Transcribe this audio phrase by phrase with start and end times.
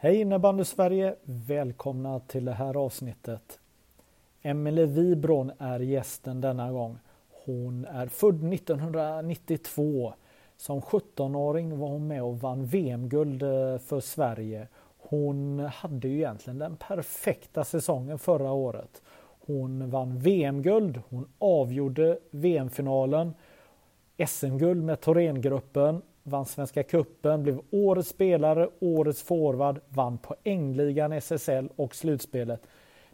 [0.00, 1.14] Hej innebandy Sverige!
[1.24, 3.60] Välkomna till det här avsnittet.
[4.42, 6.98] Emelie Wibron är gästen denna gång.
[7.44, 10.14] Hon är född 1992.
[10.56, 14.68] Som 17-åring var hon med och vann VM-guld eh, för Sverige.
[14.98, 19.02] Hon hade ju egentligen den perfekta säsongen förra året.
[19.46, 23.34] Hon vann VM-guld, hon avgjorde VM-finalen,
[24.26, 31.94] SM-guld med Thorengruppen, vann Svenska Kuppen, blev årets spelare, årets forward, vann poängligan SSL och
[31.94, 32.60] slutspelet.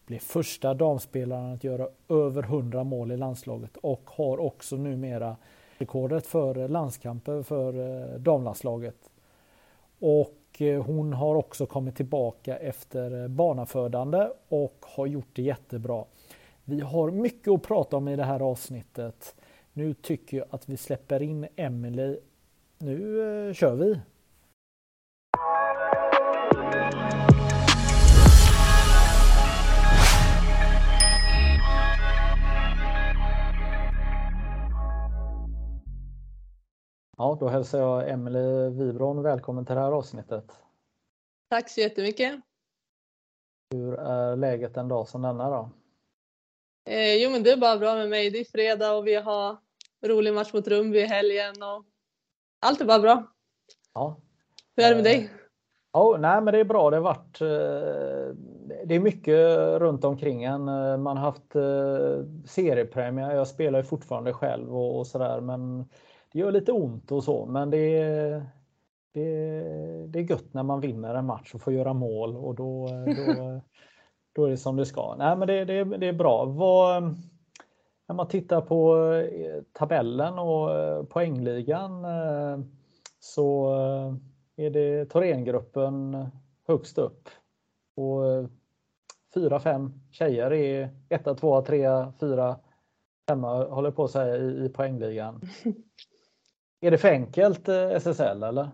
[0.07, 5.37] Blev första damspelaren att göra över 100 mål i landslaget och har också numera
[5.79, 9.11] rekordet för landskamper för eh, damlandslaget.
[9.99, 16.05] Och eh, hon har också kommit tillbaka efter eh, barnafödande och har gjort det jättebra.
[16.65, 19.35] Vi har mycket att prata om i det här avsnittet.
[19.73, 22.19] Nu tycker jag att vi släpper in Emelie.
[22.85, 24.01] Nu kör vi!
[37.17, 40.53] Ja, då hälsar jag Emelie Wibron välkommen till det här avsnittet.
[41.51, 42.41] Tack så jättemycket.
[43.71, 45.71] Hur är läget en dag som denna då?
[46.91, 48.31] Eh, jo, men det är bara bra med mig.
[48.31, 49.57] Det är fredag och vi har
[50.03, 51.85] rolig match mot Rumby i helgen och
[52.65, 53.27] allt är bara bra.
[53.95, 54.21] Ja.
[54.77, 55.31] Hur är det med dig?
[55.93, 56.91] Ja, nej, men det är bra.
[56.91, 57.41] Det har varit.
[57.41, 58.37] Eh,
[58.87, 60.65] det är mycket runt omkring en.
[61.03, 63.35] Man har haft eh, seriepremiär.
[63.35, 65.79] Jag spelar ju fortfarande själv och, och sådär, men
[66.33, 68.47] det gör lite ont och så, men det är,
[69.13, 69.27] det,
[70.09, 73.61] det är gött när man vinner en match och får göra mål och då, då,
[74.33, 75.15] då är det som det ska.
[75.19, 76.45] Nej, men det, det, det är bra.
[76.45, 77.15] Vad,
[78.09, 82.59] när man tittar på eh, tabellen och eh, poängligan eh,
[83.21, 83.75] så
[84.57, 86.27] är det Thorengruppen
[86.67, 87.29] högst upp.
[87.97, 88.49] Och
[89.35, 92.57] fyra, fem tjejer är etta, tvåa, trea, fyra,
[93.29, 95.41] femma håller på att säga i, poängligan.
[96.81, 97.69] Är det för enkelt
[98.01, 98.71] SSL eller?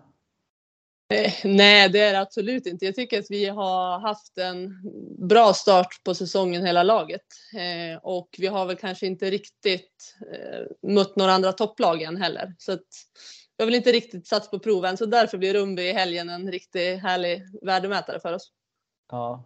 [1.14, 2.84] Eh, nej, det är det absolut inte.
[2.84, 4.82] Jag tycker att vi har haft en
[5.28, 10.90] bra start på säsongen hela laget eh, och vi har väl kanske inte riktigt eh,
[10.90, 12.54] mött några andra topplag än heller.
[12.58, 12.86] Så att
[13.56, 17.02] jag vill inte riktigt satsa på proven så därför blir Rumby i helgen en riktigt
[17.02, 18.52] härlig värdemätare för oss.
[19.12, 19.44] Ja,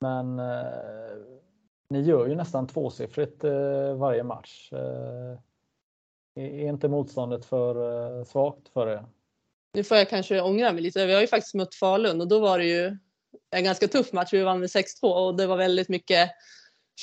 [0.00, 1.16] men eh,
[1.90, 4.72] ni gör ju nästan tvåsiffrigt eh, varje match.
[4.72, 5.38] Eh,
[6.34, 7.74] är inte motståndet för
[8.18, 9.04] eh, svagt för er?
[9.72, 11.06] Nu får jag kanske ångra mig lite.
[11.06, 12.96] Vi har ju faktiskt mött Falun och då var det ju
[13.50, 14.32] en ganska tuff match.
[14.32, 16.30] Vi vann med 6-2 och det var väldigt mycket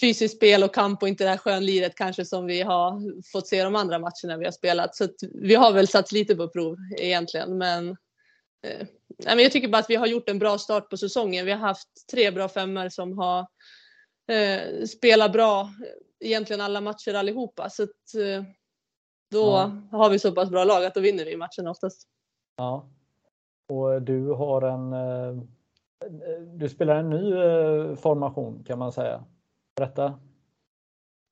[0.02, 3.64] fysiskt spel och kamp och inte det här skönliret kanske som vi har fått se
[3.64, 4.96] de andra matcherna vi har spelat.
[4.96, 7.58] Så vi har väl satt lite på prov egentligen.
[7.58, 7.90] Men,
[8.68, 8.88] eh,
[9.26, 11.46] men jag tycker bara att vi har gjort en bra start på säsongen.
[11.46, 13.48] Vi har haft tre bra femmor som har
[14.32, 15.70] eh, spelat bra
[16.20, 17.70] egentligen alla matcher allihopa.
[17.70, 18.44] Så att, eh,
[19.32, 19.82] då ja.
[19.92, 22.08] har vi så pass bra lag att då vinner vi matchen oftast.
[22.58, 22.86] Ja.
[23.68, 25.44] Och du har en eh,
[26.54, 29.24] du spelar en ny eh, formation kan man säga.
[29.76, 30.20] Berätta.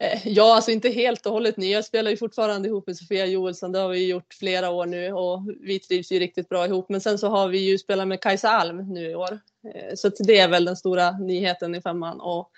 [0.03, 1.71] Eh, ja, alltså inte helt och hållet ny.
[1.71, 3.71] Jag spelar ju fortfarande ihop med Sofia Joelsson.
[3.71, 6.89] Det har vi gjort flera år nu och vi trivs ju riktigt bra ihop.
[6.89, 9.39] Men sen så har vi ju spelat med Kajsa Alm nu i år.
[9.95, 12.51] Så det är väl den stora nyheten i femman och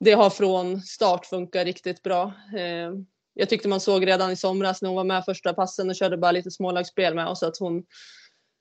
[0.00, 2.32] det har från start funkat riktigt bra
[3.38, 6.16] jag tyckte man såg redan i somras när hon var med första passen och körde
[6.16, 7.84] bara lite smålagsspel med oss att hon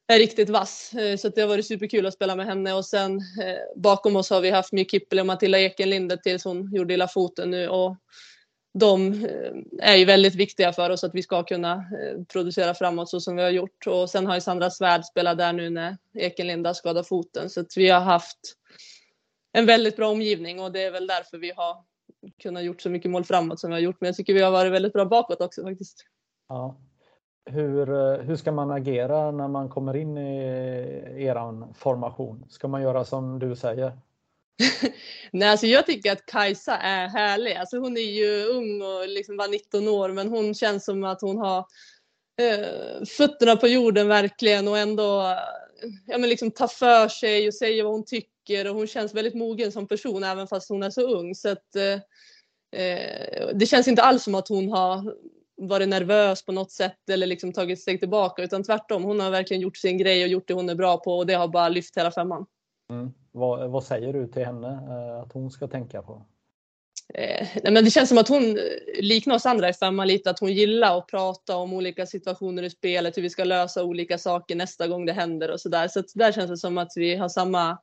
[0.08, 0.94] är riktigt vass.
[0.94, 2.74] Eh, så det har varit superkul att spela med henne.
[2.74, 6.74] Och sen eh, bakom oss har vi haft My Kippel och Matilda Ekenlinde tills hon
[6.74, 7.68] gjorde illa foten nu.
[7.68, 7.98] Och
[8.80, 13.10] de eh, är ju väldigt viktiga för oss att vi ska kunna eh, producera framåt
[13.10, 13.88] så som vi har gjort.
[13.88, 17.50] Och sen har ju Sandra Svärd spelat där nu när Ekenlinda skadade foten.
[17.50, 18.40] Så att vi har haft
[19.54, 21.78] en väldigt bra omgivning och det är väl därför vi har
[22.38, 24.02] kunnat gjort så mycket mål framåt som vi har gjort.
[24.02, 26.06] Men jag tycker vi har varit väldigt bra bakåt också faktiskt.
[26.50, 26.78] Ja.
[27.50, 32.46] Hur, eh, hur ska man agera när man kommer in i eran formation?
[32.50, 33.92] Ska man göra som du säger?
[35.32, 37.56] Nej, alltså jag tycker att Kajsa är härlig.
[37.56, 41.22] Alltså hon är ju ung och liksom var 19 år, men hon känns som att
[41.22, 41.66] hon har
[42.42, 45.38] eh, fötterna på jorden verkligen och ändå
[46.06, 49.36] ja, men liksom ta för sig och säga vad hon tycker och hon känns väldigt
[49.36, 51.36] mogen som person även fast hon är så ung.
[51.36, 52.00] Så att, eh,
[53.54, 55.16] det känns inte alls som att hon har
[55.58, 59.04] varit nervös på något sätt eller liksom tagit steg tillbaka utan tvärtom.
[59.04, 61.34] Hon har verkligen gjort sin grej och gjort det hon är bra på och det
[61.34, 62.46] har bara lyft hela femman.
[62.90, 63.12] Mm.
[63.32, 66.26] Vad, vad, säger du till henne eh, att hon ska tänka på?
[67.14, 68.60] Eh, nej men det känns som att hon
[69.00, 72.70] liknar oss andra i femman lite, att hon gillar att prata om olika situationer i
[72.70, 75.88] spelet, hur vi ska lösa olika saker nästa gång det händer och sådär.
[75.88, 77.78] Så, så där känns det som att vi har samma,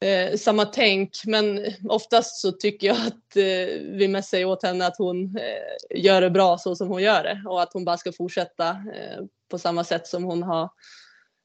[0.00, 1.10] eh, samma tänk.
[1.26, 5.98] Men oftast så tycker jag att eh, vi mest säger åt henne att hon eh,
[5.98, 9.24] gör det bra så som hon gör det och att hon bara ska fortsätta eh,
[9.50, 10.68] på samma sätt som hon har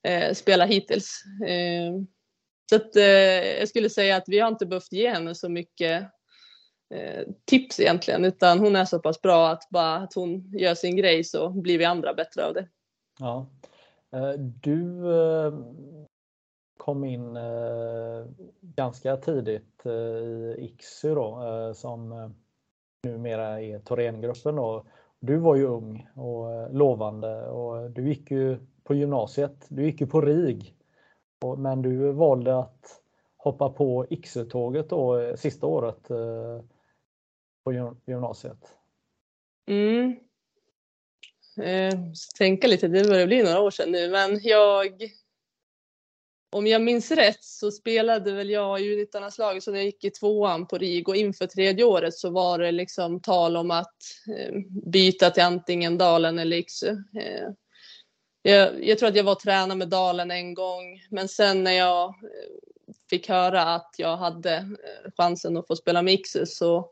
[0.08, 1.24] eh, spelat hittills.
[1.48, 1.94] Eh,
[2.70, 3.04] så att, eh,
[3.60, 6.12] jag skulle säga att vi har inte behövt ge henne så mycket
[6.94, 10.96] Eh, tips egentligen, utan hon är så pass bra att bara att hon gör sin
[10.96, 12.68] grej så blir vi andra bättre av det.
[13.20, 13.48] Ja.
[14.14, 15.54] Eh, du eh,
[16.90, 18.26] kom in eh,
[18.62, 22.34] ganska tidigt eh, i IXU då, eh, som
[23.04, 24.56] numera är Thorengruppen.
[24.56, 24.86] Då.
[25.20, 29.66] Du var ju ung och lovande och du gick ju på gymnasiet.
[29.70, 30.76] Du gick ju på RIG.
[31.58, 33.02] Men du valde att
[33.38, 36.08] hoppa på IXU-tåget då sista året
[37.64, 38.76] på gymnasiet?
[39.68, 40.16] Mm.
[41.62, 42.00] Eh,
[42.38, 45.10] tänka lite, det börjar bli några år sedan nu, men jag
[46.52, 50.10] om jag minns rätt så spelade väl jag i U19-landslaget så när jag gick i
[50.10, 53.96] tvåan på RIG och inför tredje året så var det liksom tal om att
[54.38, 54.54] eh,
[54.86, 56.90] byta till antingen Dalen eller Iksu.
[56.90, 57.50] Eh,
[58.42, 62.10] jag, jag, tror att jag var tränare med Dalen en gång, men sen när jag
[62.10, 62.14] eh,
[63.10, 66.92] fick höra att jag hade eh, chansen att få spela med Iksu så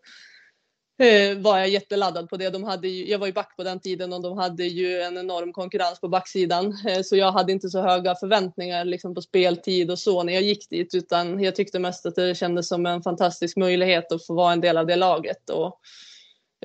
[1.00, 2.50] Eh, var jag jätteladdad på det.
[2.50, 5.18] De hade ju, jag var ju back på den tiden och de hade ju en
[5.18, 6.78] enorm konkurrens på backsidan.
[6.88, 10.44] Eh, så jag hade inte så höga förväntningar liksom på speltid och så när jag
[10.44, 14.34] gick dit utan jag tyckte mest att det kändes som en fantastisk möjlighet att få
[14.34, 15.50] vara en del av det laget.
[15.50, 15.80] Och,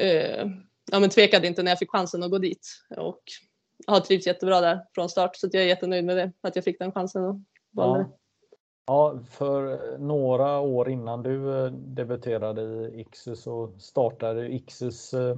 [0.05, 0.47] eh,
[0.93, 3.23] ja, men tvekade inte när jag fick chansen att gå dit och
[3.87, 6.79] har trivts jättebra där från start så jag är jättenöjd med det, att jag fick
[6.79, 7.25] den chansen.
[7.25, 7.37] Och
[7.77, 8.19] ja.
[8.87, 15.37] Ja, för några år innan du eh, debuterade i Ixus så startade Ixus eh,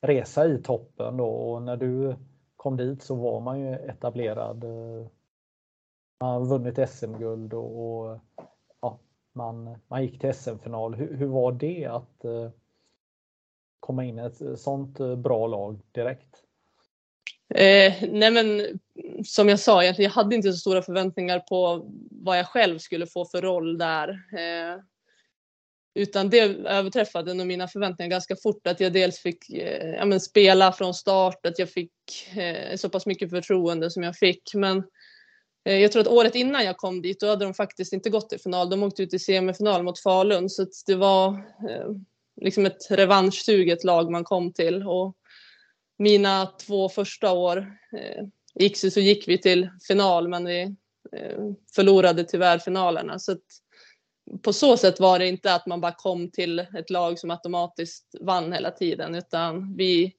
[0.00, 2.16] resa i toppen då och när du
[2.56, 4.64] kom dit så var man ju etablerad.
[4.64, 5.06] Eh,
[6.20, 8.18] man har vunnit SM-guld och, och,
[8.80, 8.98] ja,
[9.32, 10.94] man, man gick till SM-final.
[10.94, 12.24] Hur, hur, var det att
[13.80, 16.42] komma in i ett sånt bra lag direkt?
[17.54, 18.78] Eh, nej men
[19.24, 23.24] som jag sa, jag hade inte så stora förväntningar på vad jag själv skulle få
[23.24, 24.08] för roll där.
[24.08, 24.80] Eh,
[25.94, 28.66] utan det överträffade nog mina förväntningar ganska fort.
[28.66, 31.92] Att jag dels fick eh, ja, men spela från start, att jag fick
[32.36, 34.54] eh, så pass mycket förtroende som jag fick.
[34.54, 34.84] Men
[35.64, 38.28] eh, jag tror att året innan jag kom dit, då hade de faktiskt inte gått
[38.28, 38.70] till final.
[38.70, 41.28] De åkte ut i semifinal mot Falun, så det var
[41.68, 41.88] eh,
[42.40, 44.82] liksom ett revanschsuget lag man kom till.
[44.82, 45.16] Och
[45.98, 47.58] mina två första år
[47.98, 50.62] eh, gick så, så gick vi till final men vi
[51.12, 51.38] eh,
[51.74, 53.18] förlorade tyvärr finalerna.
[53.18, 53.36] Så
[54.42, 58.14] på så sätt var det inte att man bara kom till ett lag som automatiskt
[58.20, 60.12] vann hela tiden utan vi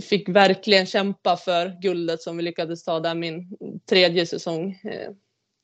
[0.00, 3.56] fick verkligen kämpa för guldet som vi lyckades ta där min
[3.88, 5.12] tredje säsong eh,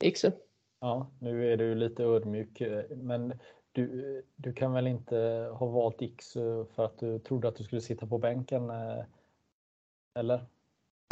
[0.03, 0.33] gick så.
[0.81, 3.39] Ja, nu är du lite ödmjuk eh, men
[3.73, 5.17] du, du kan väl inte
[5.55, 8.71] ha valt X eh, för att du trodde att du skulle sitta på bänken?
[10.15, 10.47] Eller?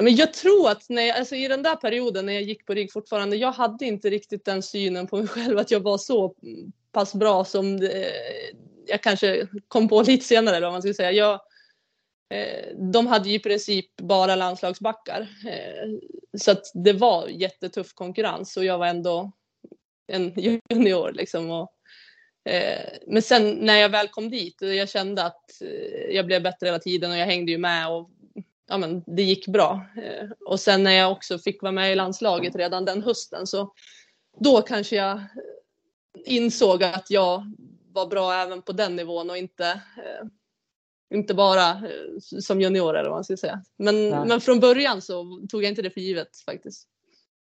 [0.02, 2.75] Men jag tror att när jag, alltså i den där perioden när jag gick på
[2.75, 6.35] RIG fortfarande, jag hade inte riktigt den synen på mig själv att jag var så
[6.92, 8.12] pass bra som det,
[8.87, 11.12] jag kanske kom på lite senare eller vad man ska säga.
[11.12, 11.40] Jag,
[12.35, 15.21] eh, de hade ju i princip bara landslagsbackar.
[15.21, 15.88] Eh,
[16.38, 19.33] så att det var jättetuff konkurrens och jag var ändå
[20.12, 20.33] en
[20.71, 21.50] junior liksom.
[21.50, 21.73] Och,
[23.07, 25.45] men sen när jag väl kom dit och jag kände att
[26.11, 28.11] jag blev bättre hela tiden och jag hängde ju med och
[28.71, 29.87] ja, men det gick bra.
[29.97, 33.73] Eh, och sen när jag också fick vara med i landslaget redan den hösten så
[34.39, 35.21] då kanske jag
[36.25, 37.55] insåg att jag
[37.93, 40.27] var bra även på den nivån och inte, eh,
[41.15, 43.62] inte bara eh, som junior eller vad man ska säga.
[43.77, 46.89] Men, men från början så tog jag inte det för givet faktiskt.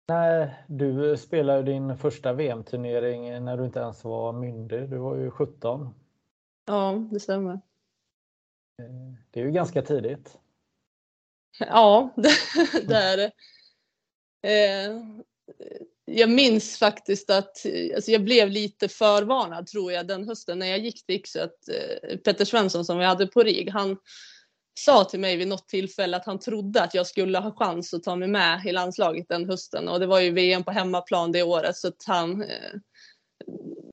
[0.08, 4.90] Nej, du spelade din första VM-turnering när du inte ens var myndig.
[4.90, 5.90] Du var ju 17.
[6.66, 7.60] Ja, det stämmer.
[9.32, 10.38] Det är ju ganska tidigt.
[11.60, 12.14] Ja,
[12.88, 13.32] det, är det.
[14.48, 15.02] Eh,
[16.06, 20.80] jag minns faktiskt att alltså jag blev lite förvarnad tror jag den hösten när jag
[20.80, 21.44] gick till Yxö.
[21.44, 23.98] Att, eh, Petter Svensson som vi hade på RIG, han
[24.80, 28.04] sa till mig vid något tillfälle att han trodde att jag skulle ha chans att
[28.04, 31.44] ta mig med i landslaget den hösten och det var ju VM på hemmaplan det
[31.44, 32.74] året så att han eh,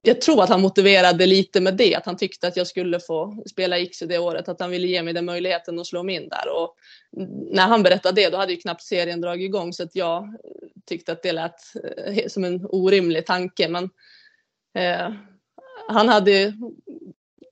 [0.06, 3.42] jag tror att han motiverade lite med det, att han tyckte att jag skulle få
[3.50, 6.28] spela Iksu det året, att han ville ge mig den möjligheten att slå mig in
[6.28, 6.48] där.
[6.48, 6.76] Och
[7.50, 10.36] när han berättade det, då hade ju knappt serien dragit igång, så att jag
[10.86, 11.60] tyckte att det lät
[12.06, 13.68] eh, som en orimlig tanke.
[13.68, 13.84] Men
[14.74, 15.12] eh,
[15.88, 16.54] han hade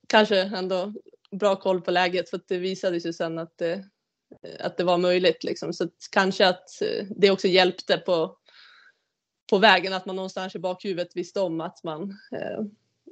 [0.07, 0.93] kanske ändå
[1.31, 3.85] bra koll på läget, för att det visade sig sen att det,
[4.59, 5.43] att det var möjligt.
[5.43, 5.73] Liksom.
[5.73, 8.37] Så att kanske att eh, det också hjälpte på
[9.53, 12.65] på vägen att man någonstans i bakhuvudet visste om att man eh,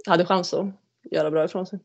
[0.08, 0.66] hade chans att
[1.12, 1.80] göra bra ifrån sig.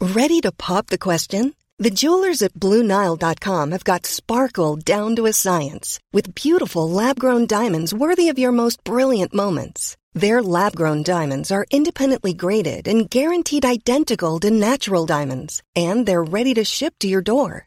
[0.00, 1.52] Ready to pop the question?
[1.82, 7.92] The jewelers at BlueNile.com have got sparkle down to a science with beautiful lab-grown diamonds
[7.92, 9.96] worthy of your most brilliant moments.
[10.20, 16.54] Their lab-grown diamonds are independently graded and guaranteed identical to natural diamonds, and they're ready
[16.54, 17.66] to ship to your door.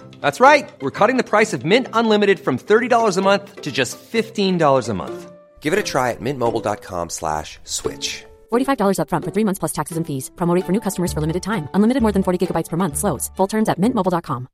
[0.21, 0.71] That's right.
[0.81, 4.93] We're cutting the price of Mint Unlimited from $30 a month to just $15 a
[4.93, 5.31] month.
[5.61, 8.25] Give it a try at mintmobile.com slash switch.
[8.51, 10.31] $45 upfront for three months plus taxes and fees.
[10.35, 11.67] Promo rate for new customers for limited time.
[11.73, 12.97] Unlimited more than 40 gigabytes per month.
[12.97, 13.31] Slows.
[13.37, 14.47] Full terms at mintmobile.com.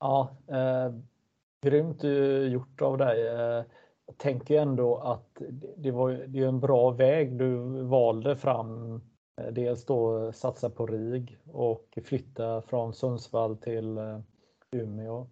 [0.00, 0.92] Ja, eh,
[1.62, 2.02] grymt
[2.52, 3.28] gjort av dig.
[3.28, 3.64] Eh,
[4.06, 5.42] jag tänker ändå att
[5.76, 10.70] det, var, det är en bra väg du valde fram Eh, Eh, dels då satsa
[10.70, 14.20] på RIG och flytta från Sundsvall till eh,
[14.70, 15.26] Umeå.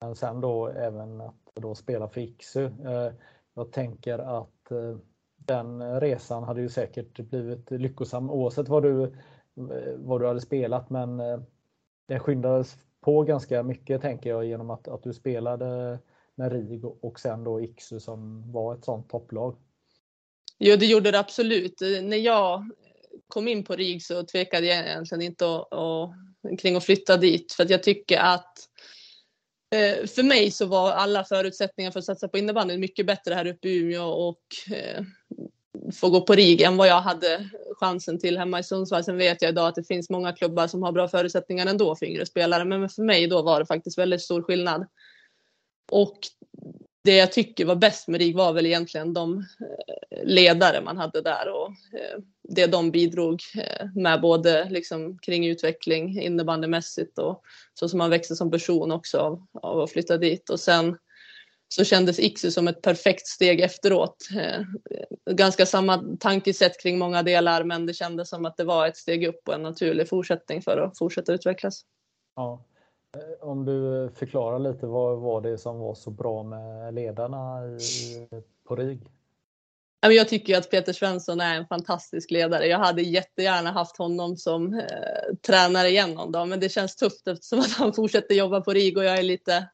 [0.00, 2.64] Men sen då även att då spela för Iksu.
[2.64, 3.12] Eh,
[3.54, 4.72] jag tänker att
[5.36, 9.16] den resan hade ju säkert blivit lyckosam oavsett vad du,
[9.96, 11.16] vad du hade spelat men
[12.06, 15.98] det skyndades på ganska mycket tänker jag genom att, att du spelade
[16.34, 19.56] med RIG och sen då Iksu som var ett sånt topplag.
[20.58, 21.80] Jo, det gjorde det absolut.
[22.02, 22.70] När jag
[23.28, 26.14] kom in på RIG så tvekade jag egentligen inte och, och,
[26.60, 28.58] kring att flytta dit för att jag tycker att
[29.74, 33.46] eh, för mig så var alla förutsättningar för att satsa på innebandyn mycket bättre här
[33.46, 35.04] uppe i Umeå och eh,
[35.92, 39.04] få gå på RIG än vad jag hade chansen till hemma i Sundsvall.
[39.04, 42.06] Sen vet jag idag att det finns många klubbar som har bra förutsättningar ändå för
[42.06, 44.86] yngre spelare, men för mig då var det faktiskt väldigt stor skillnad.
[45.90, 46.18] Och
[47.04, 51.22] det jag tycker var bäst med RIG var väl egentligen de eh, ledare man hade
[51.22, 57.42] där och eh, det de bidrog eh, med både liksom kring utveckling innebandymässigt och
[57.74, 60.98] så som man växte som person också av, av att flytta dit och sen
[61.70, 64.28] så kändes Iksu som ett perfekt steg efteråt.
[65.30, 69.26] Ganska samma tankesätt kring många delar men det kändes som att det var ett steg
[69.26, 71.82] upp och en naturlig fortsättning för att fortsätta utvecklas.
[72.36, 72.64] Ja.
[73.18, 78.28] Eh, om du förklarar lite vad var det som var så bra med ledarna i,
[78.68, 79.00] på RIG?
[80.00, 82.66] Jag tycker att Peter Svensson är en fantastisk ledare.
[82.66, 87.28] Jag hade jättegärna haft honom som eh, tränare igen någon dag, men det känns tufft
[87.28, 89.68] eftersom att han fortsätter jobba på RIG och jag är lite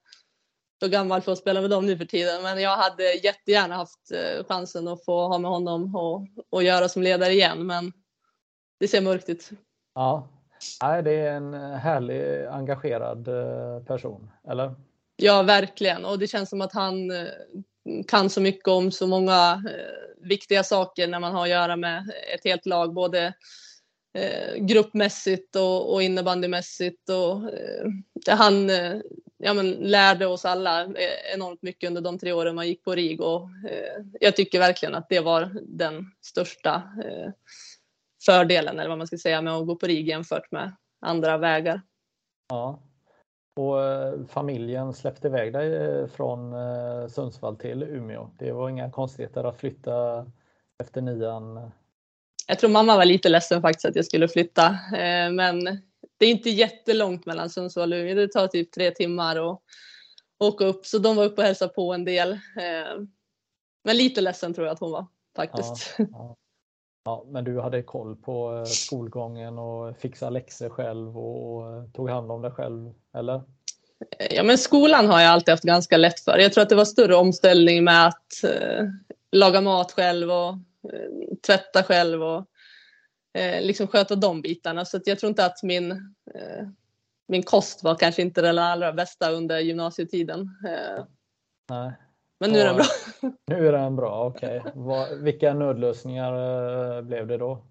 [0.80, 2.42] för gammal för att spela med dem nu för tiden.
[2.42, 6.88] Men jag hade jättegärna haft eh, chansen att få ha med honom och, och göra
[6.88, 7.92] som ledare igen, men
[8.80, 9.50] det ser mörkt ut.
[9.94, 10.28] Ja,
[10.83, 14.75] Nej, det är en eh, härlig engagerad eh, person, eller?
[15.16, 16.04] Ja, verkligen.
[16.04, 17.26] Och det känns som att han eh,
[18.06, 19.62] kan så mycket om så många
[20.16, 23.33] viktiga saker när man har att göra med ett helt lag, både
[24.56, 27.09] gruppmässigt och, och innebandymässigt.
[27.09, 27.50] Och,
[28.28, 28.68] han
[29.38, 30.87] ja, men, lärde oss alla
[31.35, 33.49] enormt mycket under de tre åren man gick på RIG och
[34.21, 36.83] jag tycker verkligen att det var den största
[38.26, 41.83] fördelen eller vad man ska säga med att gå på RIG jämfört med andra vägar.
[42.49, 42.81] Ja.
[43.57, 48.31] Och eh, familjen släppte iväg dig eh, från eh, Sundsvall till Umeå.
[48.38, 50.26] Det var inga konstigheter att flytta
[50.83, 51.71] efter nian?
[52.47, 54.78] Jag tror mamma var lite ledsen faktiskt att jag skulle flytta.
[55.33, 55.64] Men
[56.19, 58.14] det är inte jättelångt mellan Sundsvall och Umeå.
[58.14, 59.61] Det tar typ tre timmar att
[60.38, 60.87] åka upp.
[60.87, 62.38] Så de var uppe och hälsade på en del.
[63.85, 65.95] Men lite ledsen tror jag att hon var faktiskt.
[65.99, 66.37] Ja, ja.
[67.04, 72.11] Ja, men du hade koll på eh, skolgången och fixade läxor själv och eh, tog
[72.11, 73.42] hand om dig själv, eller?
[74.30, 76.38] Ja, men skolan har jag alltid haft ganska lätt för.
[76.38, 78.84] Jag tror att det var större omställning med att eh,
[79.32, 80.52] laga mat själv och
[80.92, 82.46] eh, tvätta själv och
[83.38, 84.84] eh, liksom sköta de bitarna.
[84.84, 85.90] Så jag tror inte att min,
[86.34, 86.68] eh,
[87.28, 90.49] min kost var kanske inte den allra bästa under gymnasietiden.
[91.68, 91.92] Nej.
[92.38, 92.87] Men nu är den bra.
[93.47, 94.62] Nu är den bra, okej.
[94.75, 95.17] Okay.
[95.19, 97.64] Vilka nödlösningar blev det då?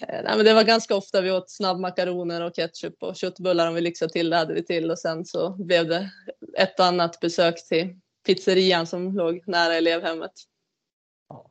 [0.00, 3.80] Nej, men det var ganska ofta vi åt snabbmakaroner och ketchup och köttbullar om vi
[3.80, 6.10] lyxade till det hade vi till och sen så blev det
[6.58, 10.32] ett annat besök till pizzerian som låg nära elevhemmet.
[11.28, 11.50] Ja,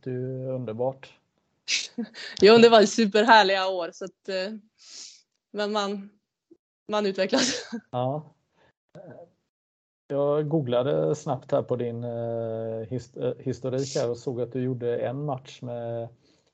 [0.00, 1.12] du är underbart.
[2.40, 4.28] jo, det var superhärliga år så att,
[5.50, 6.10] men man,
[6.88, 7.70] man utvecklas.
[7.90, 8.34] Ja.
[10.08, 12.04] Jag googlade snabbt här på din
[13.38, 16.08] historik här och såg att du gjorde en match med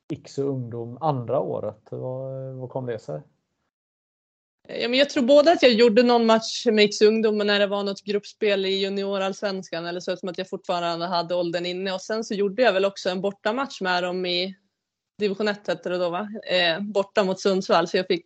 [0.09, 1.81] Iksu ungdom andra året.
[1.91, 3.23] Vad, vad kom det sig?
[4.69, 7.67] Ja, men jag tror både att jag gjorde någon match med Iksu ungdom när det
[7.67, 12.01] var något gruppspel i juniorallsvenskan eller så som att jag fortfarande hade åldern inne och
[12.01, 14.55] sen så gjorde jag väl också en bortamatch med dem i
[15.19, 16.29] division 1 hette det då va?
[16.51, 18.25] Eh, borta mot Sundsvall så jag fick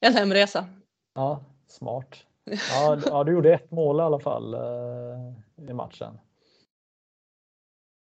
[0.00, 0.66] en hemresa.
[1.14, 2.24] Ja, smart.
[2.44, 6.18] Ja, ja du gjorde ett mål i alla fall eh, i matchen.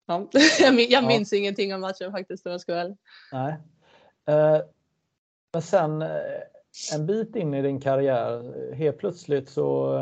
[0.07, 0.27] Ja,
[0.89, 1.37] jag minns ja.
[1.37, 2.95] ingenting av matchen faktiskt om jag ska väl.
[3.31, 3.53] Nej.
[4.27, 4.61] Eh,
[5.53, 6.09] men sen eh,
[6.93, 9.99] en bit in i din karriär, helt plötsligt så,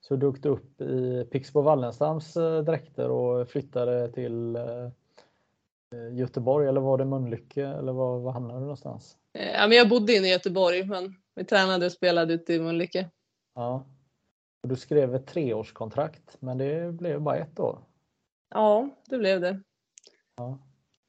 [0.00, 2.34] så dök du upp i Pixbo Wallenstams
[2.66, 4.58] dräkter och flyttade till
[6.12, 9.16] Göteborg eller var det Mölnlycke eller var, var hamnade du någonstans?
[9.32, 13.10] Ja, men jag bodde inne i Göteborg men vi tränade och spelade ute i Mölnlycke.
[13.54, 13.86] Ja.
[14.62, 17.78] Du skrev ett treårskontrakt men det blev bara ett år.
[18.50, 19.60] Ja, det blev det.
[20.36, 20.58] Ja.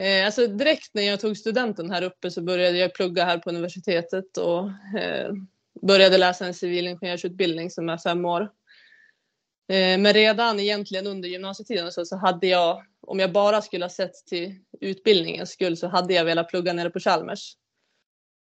[0.03, 3.49] Eh, alltså direkt när jag tog studenten här uppe så började jag plugga här på
[3.49, 4.69] universitetet och
[4.99, 5.33] eh,
[5.81, 8.41] började läsa en civilingenjörsutbildning som är fem år.
[9.67, 13.89] Eh, men redan egentligen under gymnasietiden så, så hade jag, om jag bara skulle ha
[13.89, 17.57] sett till utbildningens skull, så hade jag velat plugga nere på Chalmers.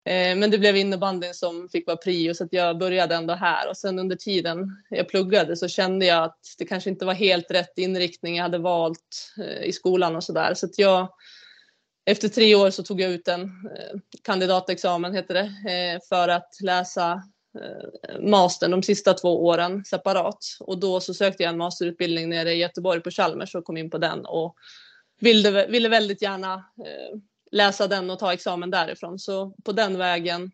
[0.05, 3.69] Eh, men det blev innebandyn som fick vara prio så att jag började ändå här.
[3.69, 7.51] Och sen under tiden jag pluggade så kände jag att det kanske inte var helt
[7.51, 11.09] rätt inriktning jag hade valt eh, i skolan och så där så att jag
[12.05, 15.51] efter tre år så tog jag ut en eh, kandidatexamen heter det
[16.09, 17.23] för att läsa
[18.19, 20.37] mastern de sista två åren separat.
[20.59, 23.89] Och då så sökte jag en masterutbildning nere i Göteborg på Chalmers och kom in
[23.89, 24.55] på den och
[25.19, 26.63] ville, ville väldigt gärna
[27.51, 29.19] läsa den och ta examen därifrån.
[29.19, 30.51] Så på den vägen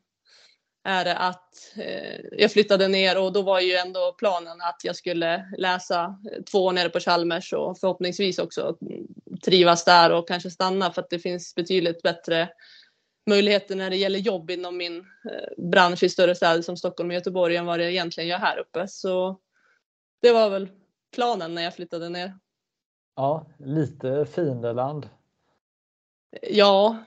[0.83, 4.95] är det att eh, jag flyttade ner och då var ju ändå planen att jag
[4.95, 8.77] skulle läsa eh, två år nere på Chalmers och förhoppningsvis också
[9.45, 12.49] trivas där och kanske stanna för att det finns betydligt bättre
[13.29, 17.15] möjligheter när det gäller jobb inom min eh, bransch i större städer som Stockholm och
[17.15, 18.87] Göteborg än vad det egentligen gör här uppe.
[18.87, 19.39] Så
[20.21, 20.69] det var väl
[21.15, 22.33] planen när jag flyttade ner.
[23.15, 25.09] Ja, lite fiendeland
[26.41, 27.05] Ja,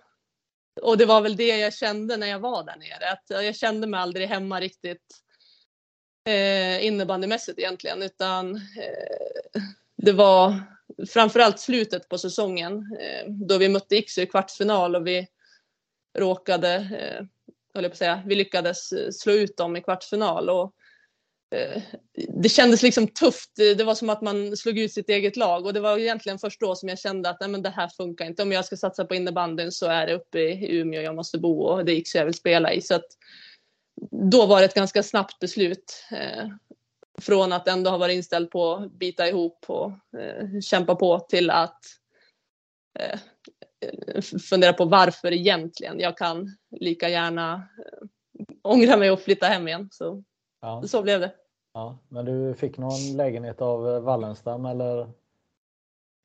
[0.82, 3.10] och det var väl det jag kände när jag var där nere.
[3.10, 5.20] Att jag kände mig aldrig hemma riktigt
[6.28, 9.62] eh, innebandymässigt egentligen, utan eh,
[9.96, 10.62] det var
[11.08, 15.28] framförallt slutet på säsongen eh, då vi mötte Iksu i kvartsfinal och vi
[16.18, 17.26] råkade, eh,
[17.72, 20.50] jag på att säga, vi lyckades eh, slå ut dem i kvartsfinal.
[20.50, 20.84] Och, Eh,
[22.43, 23.51] det kändes liksom tufft.
[23.57, 26.61] Det var som att man slog ut sitt eget lag och det var egentligen först
[26.61, 28.43] då som jag kände att nej, men det här funkar inte.
[28.43, 31.62] Om jag ska satsa på innebandyn så är det uppe i Umeå jag måste bo
[31.62, 32.81] och det gick så jag vill spela i.
[32.81, 33.07] Så att,
[34.31, 36.05] då var det ett ganska snabbt beslut.
[36.11, 36.49] Eh,
[37.21, 41.51] från att ändå ha varit inställd på att bita ihop och eh, kämpa på till
[41.51, 41.81] att
[42.99, 43.19] eh,
[44.40, 46.01] fundera på varför egentligen.
[46.01, 48.07] Jag kan lika gärna eh,
[48.62, 49.88] ångra mig och flytta hem igen.
[49.93, 50.25] Så,
[50.61, 50.83] ja.
[50.87, 51.35] så blev det.
[51.74, 55.10] Ja, men du fick någon lägenhet av eh, Wallenstam eller?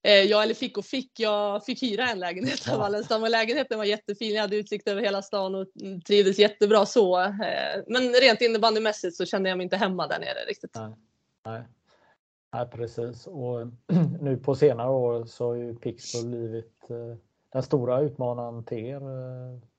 [0.03, 1.19] Eh, ja, eller fick och fick.
[1.19, 2.79] Jag fick hyra en lägenhet av ja.
[2.79, 4.33] Wallenstam och lägenheten var jättefin.
[4.33, 5.67] Jag hade utsikt över hela stan och
[6.05, 7.21] trivdes jättebra så.
[7.21, 10.75] Eh, men rent innebandymässigt så kände jag mig inte hemma där nere riktigt.
[10.75, 10.93] Nej,
[11.45, 11.63] nej.
[12.53, 13.27] nej precis.
[13.27, 13.67] Och
[14.21, 16.87] nu på senare år så har ju Pixbo blivit
[17.53, 19.01] den stora utmanaren till er.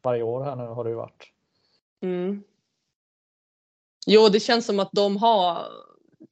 [0.02, 1.32] Varje år här nu har det ju varit.
[2.02, 2.42] Mm.
[4.12, 5.66] Jo, det känns som att de har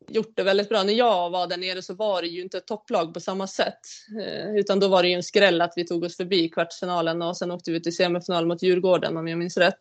[0.09, 0.83] gjort det väldigt bra.
[0.83, 3.81] När jag var där nere så var det ju inte ett topplag på samma sätt.
[4.23, 7.37] Eh, utan då var det ju en skräll att vi tog oss förbi kvartsfinalen och
[7.37, 9.81] sen åkte vi till semifinal mot Djurgården om jag minns rätt.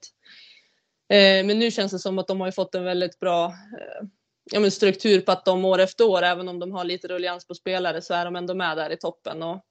[1.09, 4.07] Eh, men nu känns det som att de har fått en väldigt bra eh,
[4.51, 7.47] ja, men struktur på att de år efter år, även om de har lite ruljans
[7.47, 9.43] på spelare, så är de ändå med där i toppen.
[9.43, 9.65] Och,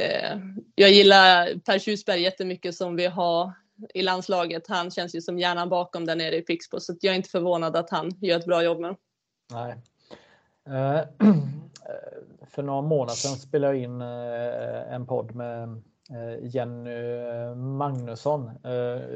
[0.00, 0.38] eh,
[0.74, 3.52] jag gillar Per Tjusberg jättemycket som vi har
[3.94, 4.68] i landslaget.
[4.68, 7.76] Han känns ju som hjärnan bakom där nere i Pixbo så jag är inte förvånad
[7.76, 8.96] att han gör ett bra jobb med
[9.52, 9.74] Nej.
[10.66, 11.00] Eh,
[12.50, 18.50] för några månader sedan spelade jag in eh, en podd med Eh, Jenny Magnusson.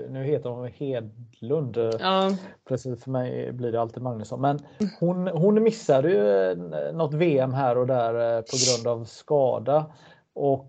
[0.09, 1.77] Nu heter hon Hedlund.
[2.01, 2.31] Ja.
[2.65, 4.41] Precis för mig blir det alltid Magnusson.
[4.41, 4.59] Men
[5.01, 6.55] hon, hon missade ju
[6.93, 9.87] något VM här och där på grund av skada.
[10.33, 10.69] Och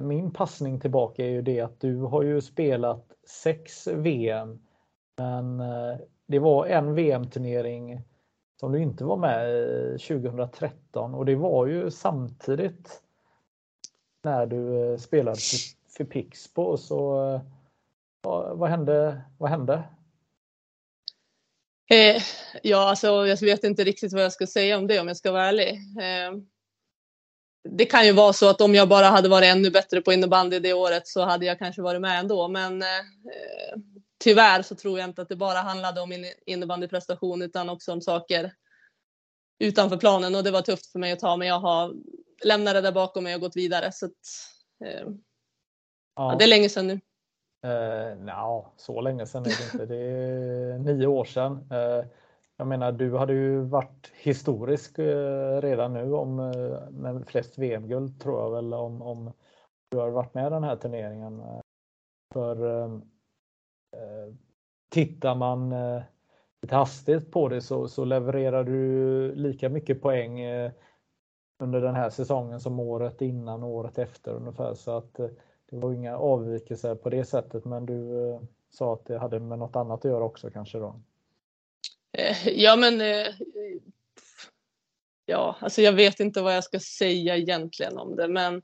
[0.00, 4.60] min passning tillbaka är ju det att du har ju spelat sex VM.
[5.16, 8.02] Men eh, det var en VM-turnering
[8.60, 13.02] som du inte var med i 2013 och det var ju samtidigt
[14.22, 15.40] när du eh, spelade
[15.96, 16.76] för, Pixbo.
[16.76, 17.40] Så eh,
[18.54, 19.22] vad, hände?
[19.38, 19.82] Vad hände?
[21.90, 22.22] Eh,
[22.62, 25.32] ja, alltså, jag vet inte riktigt vad jag ska säga om det om jag ska
[25.32, 25.70] vara ärlig.
[26.00, 26.42] Eh,
[27.68, 30.58] det kan ju vara så att om jag bara hade varit ännu bättre på innebandy
[30.58, 32.48] det året så hade jag kanske varit med ändå.
[32.48, 32.88] Men eh,
[34.24, 38.00] tyvärr så tror jag inte att det bara handlade om min innebandyprestation utan också om
[38.00, 38.52] saker
[39.58, 41.94] utanför planen och det var tufft för mig att ta men jag har
[42.44, 43.92] lämnat det där bakom mig och gått vidare.
[43.92, 44.12] Så att,
[44.84, 46.32] eh, ja.
[46.32, 47.00] Ja, det är länge sedan nu.
[47.64, 49.86] Eh, no, så länge sedan är det inte.
[49.86, 51.52] Det är nio år sedan.
[51.52, 52.04] Eh,
[52.60, 58.20] jag menar, du hade ju varit historisk eh, redan nu om eh, med flest VM-guld
[58.20, 59.32] tror jag väl om, om
[59.90, 61.42] du har varit med i den här turneringen.
[62.32, 63.02] För ehm,
[63.96, 64.34] eh,
[64.88, 66.02] tittar man eh,
[66.62, 70.40] lite hastigt på det så, så levererar du lika mycket poäng
[71.62, 74.74] under den här säsongen som året innan och året efter ungefär.
[74.74, 75.14] Så att
[75.70, 77.64] det var inga avvikelser på det sättet.
[77.64, 78.38] Men du
[78.70, 81.00] sa att det hade med något annat att göra också kanske då?
[82.12, 83.00] Eh, ja, men.
[83.00, 83.26] Eh,
[85.26, 88.62] ja, alltså jag vet inte vad jag ska säga egentligen om det, men.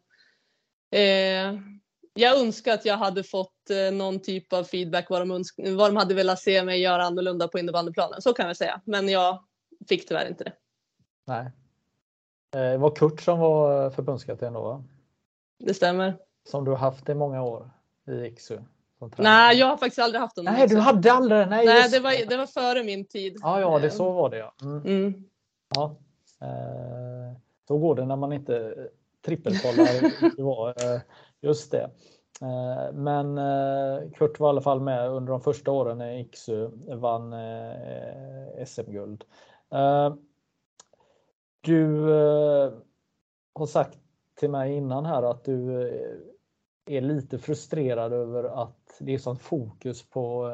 [0.91, 1.61] Eh,
[2.19, 5.91] jag önskar att jag hade fått eh, någon typ av feedback vad de, önsk- vad
[5.91, 8.23] de hade velat se mig göra annorlunda på innebandyplanen.
[8.23, 9.45] Så kan jag säga, men jag
[9.89, 10.53] fick tyvärr inte det.
[11.25, 11.45] Nej.
[12.55, 14.63] Eh, det var Kurt som var förbundskapten då?
[14.63, 14.85] Va?
[15.59, 16.19] Det stämmer.
[16.49, 17.71] Som du har haft i många år
[18.09, 18.59] i Iksu?
[19.17, 20.55] Nej, jag har faktiskt aldrig haft honom.
[20.55, 23.37] Nej, du hade aldrig Nej, Nej det, var, det var före min tid.
[23.43, 24.55] Ja, ja, det så var det ja.
[24.63, 24.83] Mm.
[24.85, 25.25] Mm.
[25.75, 25.97] ja.
[26.41, 27.37] Eh,
[27.69, 28.75] så går det när man inte
[29.25, 29.87] trippelkollar.
[30.95, 31.01] eh,
[31.41, 31.91] just det.
[32.41, 36.69] Eh, men eh, Kurt var i alla fall med under de första åren när Iksu
[36.97, 39.25] vann eh, SM-guld.
[39.73, 40.15] Eh,
[41.61, 42.01] du
[43.55, 43.99] har sagt
[44.35, 46.36] till mig innan här att du
[46.87, 50.49] är lite frustrerad över att det är sånt fokus på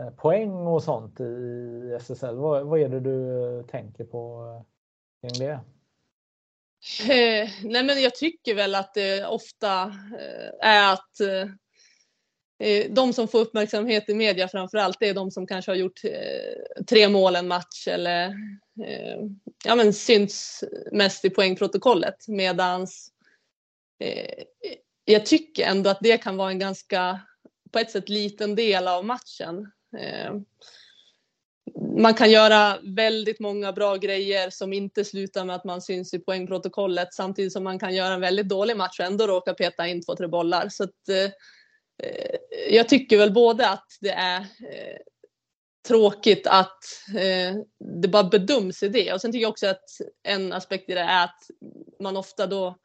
[0.00, 2.34] eh, poäng och sånt i SSL.
[2.34, 4.44] Vad, vad är det du eh, tänker på
[5.22, 5.60] eh, kring det?
[7.12, 9.82] Eh, nej men jag tycker väl att det ofta
[10.18, 11.10] eh, är att
[12.90, 16.00] de som får uppmärksamhet i media framför allt det är de som kanske har gjort
[16.88, 18.34] tre mål en match eller
[19.64, 23.10] ja, men syns mest i poängprotokollet medans
[25.10, 27.20] jag tycker ändå att det kan vara en ganska,
[27.72, 29.72] på ett sätt, liten del av matchen.
[29.98, 30.34] Eh,
[31.98, 36.18] man kan göra väldigt många bra grejer som inte slutar med att man syns i
[36.18, 40.04] poängprotokollet samtidigt som man kan göra en väldigt dålig match och ändå råka peta in
[40.04, 40.68] två, tre bollar.
[40.68, 41.24] Så att, eh,
[42.02, 42.36] eh
[42.70, 44.98] jag tycker väl både att det är eh,
[45.88, 47.56] tråkigt att eh,
[48.02, 49.84] det bara bedöms i det och sen tycker jag också att
[50.22, 51.40] en aspekt i det är att
[52.00, 52.76] man ofta då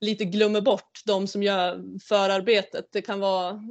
[0.00, 2.88] lite glömmer bort de som gör förarbetet.
[2.92, 3.62] Det kan vara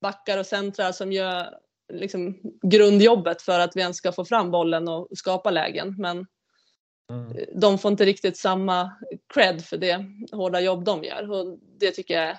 [0.00, 1.58] backar och centrar som gör
[1.92, 5.94] liksom grundjobbet för att vi ens ska få fram bollen och skapa lägen.
[5.98, 6.26] Men
[7.10, 7.36] mm.
[7.54, 8.92] de får inte riktigt samma
[9.34, 12.36] cred för det hårda jobb de gör och det tycker jag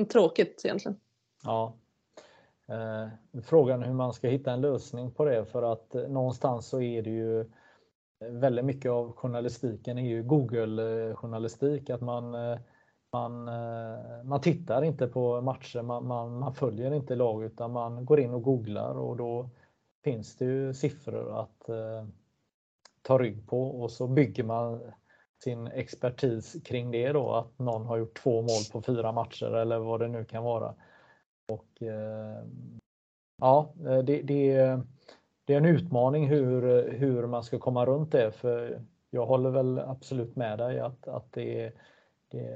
[0.00, 1.00] är tråkigt egentligen.
[1.42, 1.74] Ja.
[2.68, 3.08] Eh,
[3.42, 7.02] frågan hur man ska hitta en lösning på det för att eh, någonstans så är
[7.02, 7.50] det ju
[8.20, 11.90] väldigt mycket av journalistiken är ju Google-journalistik.
[11.90, 12.58] Att man, eh,
[13.12, 18.04] man, eh, man tittar inte på matcher, man, man, man, följer inte lag utan man
[18.04, 19.50] går in och googlar och då
[20.04, 22.06] finns det ju siffror att eh,
[23.02, 24.80] ta rygg på och så bygger man
[25.44, 29.78] sin expertis kring det då att någon har gjort två mål på fyra matcher eller
[29.78, 30.74] vad det nu kan vara.
[31.48, 32.44] Och eh,
[33.40, 34.80] Ja, eh, det, det
[35.50, 38.30] det är en utmaning hur, hur man ska komma runt det.
[38.30, 41.72] För jag håller väl absolut med dig att, att det,
[42.28, 42.48] det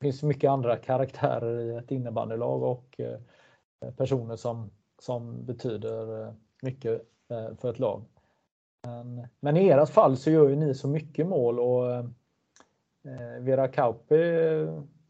[0.00, 7.02] finns mycket andra karaktärer i ett innebandylag och eh, personer som, som betyder eh, mycket
[7.28, 8.04] eh, för ett lag.
[8.82, 12.04] Men, men i ert fall så gör ju ni så mycket mål och
[13.40, 14.16] Vera Kauppi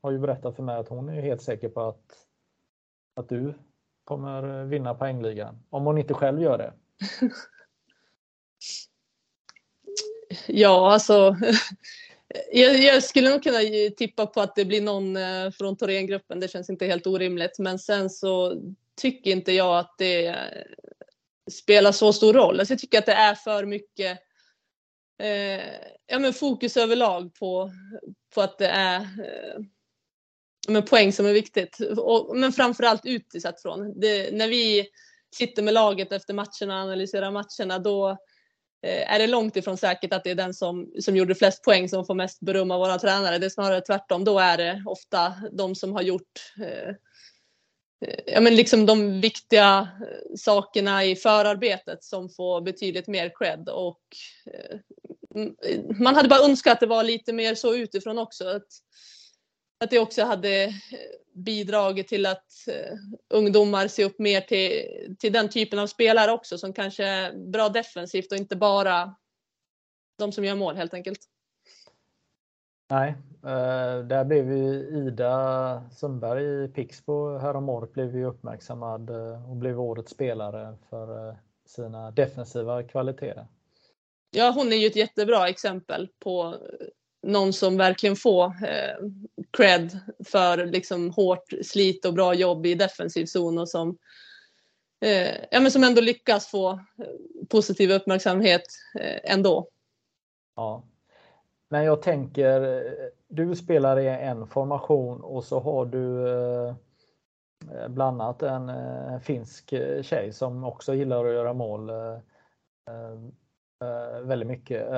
[0.01, 2.27] har ju berättat för mig att hon är helt säker på att,
[3.15, 3.55] att du
[4.05, 5.63] kommer vinna poängligan.
[5.71, 6.73] Om hon inte själv gör det
[10.47, 11.37] ja, alltså
[12.53, 13.59] Jag, jag, skulle nog kunna
[13.97, 16.41] tippa på att det blir någon eh, från Thorengruppen.
[16.41, 17.59] Det känns inte helt orimligt.
[17.59, 18.63] Men sen så
[19.01, 20.37] tycker inte jag att det
[21.51, 22.61] spelar så stor roll.
[22.61, 24.19] Alltså jag tycker att det är för mycket
[25.23, 25.65] eh,
[26.07, 27.71] ja, men fokus överlag på,
[28.35, 29.61] på att det är eh,
[30.69, 31.81] men poäng som är viktigt.
[31.81, 34.01] Och, men framförallt utisett från.
[34.01, 34.89] Det, när vi
[35.35, 38.11] sitter med laget efter matcherna och analyserar matcherna då
[38.87, 41.89] eh, är det långt ifrån säkert att det är den som, som gjorde flest poäng
[41.89, 43.39] som får mest beröm av våra tränare.
[43.39, 44.25] Det är snarare tvärtom.
[44.25, 46.89] Då är det ofta de som har gjort eh,
[48.09, 53.69] eh ja, men liksom de viktiga eh, sakerna i förarbetet som får betydligt mer cred.
[53.69, 54.01] Och,
[54.53, 54.79] eh,
[56.01, 58.49] man hade bara önskat att det var lite mer så utifrån också.
[58.49, 58.67] Att,
[59.81, 60.73] att det också hade eh,
[61.33, 66.59] bidragit till att uh, ungdomar ser upp mer till, till den typen av spelare också
[66.59, 69.15] som kanske är bra defensivt och inte bara
[70.19, 71.21] de som gör mål helt enkelt.
[72.91, 73.15] Nej,
[73.45, 79.11] uh, där blev ju Ida Sundberg i Pixbo häromåret blev ju uppmärksammad
[79.49, 83.47] och blev årets spelare för sina defensiva kvaliteter.
[84.31, 86.57] Ja, hon är ju ett jättebra exempel på
[87.23, 89.09] någon som verkligen får eh,
[89.51, 93.99] cred för liksom hårt slit och bra jobb i defensiv zon och som,
[95.01, 96.79] eh, ja, men som ändå lyckas få eh,
[97.49, 98.63] positiv uppmärksamhet
[99.01, 99.69] eh, ändå.
[100.57, 100.85] Ja.
[101.73, 102.93] Men jag tänker, eh,
[103.29, 106.75] du spelar i en formation och så har du eh,
[107.71, 111.91] eh bland annat en eh, finsk tjej som också gillar att göra mål
[114.23, 114.91] väldigt mycket.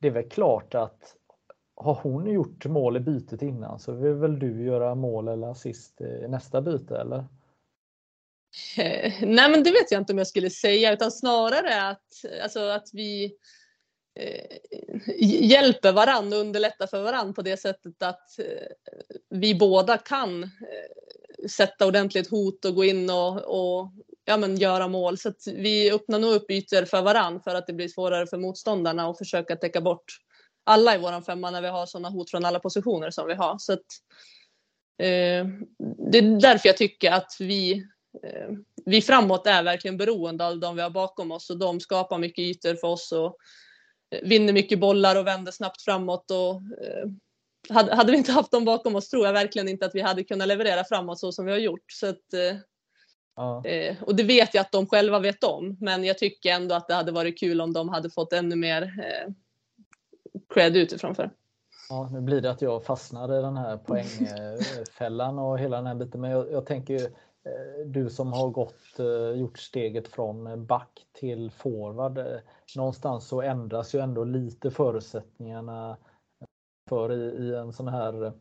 [0.00, 1.16] Det är väl klart att
[1.76, 6.00] har hon gjort mål i bytet innan så vill väl du göra mål eller assist
[6.00, 7.24] i nästa byte eller?
[8.76, 12.60] Eh, nej men det vet jag inte om jag skulle säga utan snarare att, alltså
[12.60, 13.36] att vi
[14.20, 14.56] eh,
[15.46, 18.44] hjälper varann och underlättar för varann på det sättet att eh,
[19.30, 23.92] vi båda kan eh, sätta ordentligt hot och gå in och, och
[24.24, 25.18] ja, men göra mål.
[25.18, 28.36] Så att vi öppnar nog upp ytor för varann för att det blir svårare för
[28.36, 30.25] motståndarna att försöka täcka bort
[30.66, 33.58] alla i våran femma när vi har sådana hot från alla positioner som vi har.
[33.58, 33.86] Så att,
[35.02, 35.46] eh,
[36.12, 37.72] det är därför jag tycker att vi,
[38.22, 38.48] eh,
[38.84, 42.42] vi framåt är verkligen beroende av de vi har bakom oss och de skapar mycket
[42.42, 43.36] ytor för oss och
[44.14, 46.30] eh, vinner mycket bollar och vänder snabbt framåt.
[46.30, 47.06] Och, eh,
[47.68, 50.24] hade, hade vi inte haft dem bakom oss tror jag verkligen inte att vi hade
[50.24, 51.92] kunnat leverera framåt så som vi har gjort.
[51.92, 52.56] Så att, eh,
[53.36, 53.64] Ja.
[53.64, 56.88] Eh, och det vet jag att de själva vet om, men jag tycker ändå att
[56.88, 58.92] det hade varit kul om de hade fått ännu mer
[60.54, 61.30] cred utifrån för.
[61.88, 65.94] Ja, nu blir det att jag fastnar i den här poängfällan och hela den här
[65.94, 66.20] biten.
[66.20, 71.06] Men jag, jag tänker ju eh, du som har gått, eh, gjort steget från back
[71.12, 72.18] till forward.
[72.18, 72.38] Eh,
[72.76, 75.96] någonstans så ändras ju ändå lite förutsättningarna
[76.88, 78.32] för i, i en sån här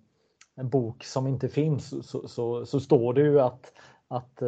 [0.56, 3.74] en bok som inte finns så, så, så står det ju att,
[4.08, 4.44] att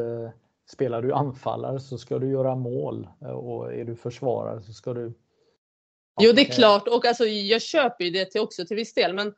[0.69, 5.13] spelar du anfallare så ska du göra mål och är du försvarare så ska du
[6.19, 6.87] Jo, det är klart.
[6.87, 9.13] Och alltså, jag köper ju det till också till viss del.
[9.13, 9.33] Men,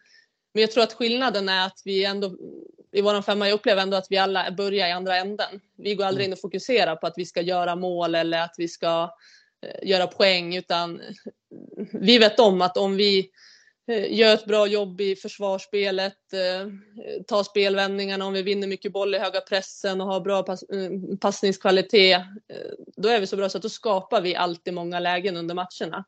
[0.53, 2.35] men jag tror att skillnaden är att vi ändå
[2.91, 5.61] i våran femma, jag upplever ändå att vi alla börjar i andra änden.
[5.77, 6.29] Vi går aldrig mm.
[6.29, 9.15] in och fokuserar på att vi ska göra mål eller att vi ska
[9.65, 11.01] eh, göra poäng, utan
[11.91, 13.29] vi vet om att om vi
[13.87, 16.67] eh, gör ett bra jobb i försvarsspelet, eh,
[17.27, 21.17] tar spelvändningarna, om vi vinner mycket boll i höga pressen och har bra pass, eh,
[21.21, 25.37] passningskvalitet, eh, då är vi så bra så att då skapar vi alltid många lägen
[25.37, 26.05] under matcherna.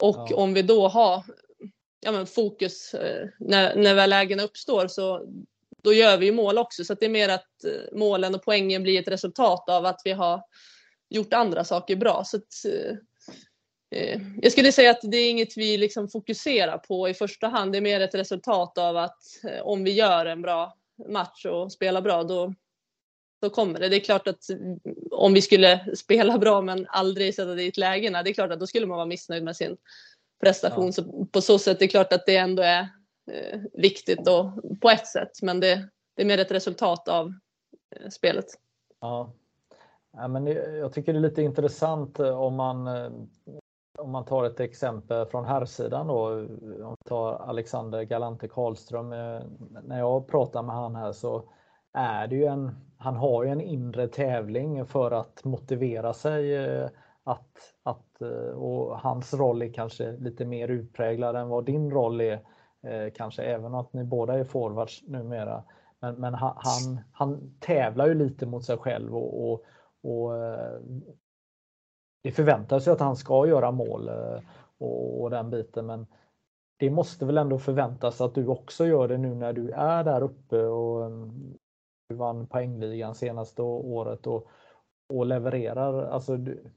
[0.00, 0.36] Och ja.
[0.36, 1.24] om vi då har
[2.00, 5.26] ja, men fokus eh, när, när väl lägena uppstår så
[5.82, 6.84] då gör vi ju mål också.
[6.84, 10.12] Så det är mer att eh, målen och poängen blir ett resultat av att vi
[10.12, 10.42] har
[11.10, 12.22] gjort andra saker bra.
[12.24, 12.64] Så att,
[13.90, 17.72] eh, jag skulle säga att det är inget vi liksom fokuserar på i första hand.
[17.72, 19.22] Det är mer ett resultat av att
[19.62, 20.76] om vi gör en bra
[21.08, 22.54] match och spelar bra då,
[23.40, 23.88] då kommer det.
[23.88, 24.44] Det är klart att
[25.10, 28.66] om vi skulle spela bra men aldrig sätta dit lägena, det är klart att då
[28.66, 29.76] skulle man vara missnöjd med sin
[30.40, 30.86] prestation.
[30.86, 30.92] Ja.
[30.92, 32.80] Så på så sätt är det klart att det ändå är
[33.30, 37.32] eh, viktigt och, på ett sätt, men det, det är mer ett resultat av
[37.96, 38.46] eh, spelet.
[39.00, 39.32] Ja.
[40.12, 42.88] ja, men jag tycker det är lite intressant eh, om man
[43.98, 46.32] om man tar ett exempel från här sidan då,
[46.84, 49.08] om vi tar Alexander Galante Karlström.
[49.82, 51.44] När jag pratar med han här så
[51.92, 56.88] är det ju en, han har ju en inre tävling för att motivera sig eh,
[57.24, 62.20] att, att eh, och hans roll är kanske lite mer utpräglad än vad din roll
[62.20, 62.40] är.
[62.82, 65.64] Eh, kanske även att ni båda är forwards numera.
[66.00, 69.64] Men, men han, han, tävlar ju lite mot sig själv och, och,
[70.02, 70.32] och
[72.22, 74.10] det förväntas ju att han ska göra mål
[74.78, 75.86] och, och den biten.
[75.86, 76.06] Men
[76.76, 80.22] det måste väl ändå förväntas att du också gör det nu när du är där
[80.22, 81.10] uppe och
[82.14, 84.48] vann poängligan senaste året och,
[85.12, 86.04] och levererar.
[86.04, 86.72] Alltså du,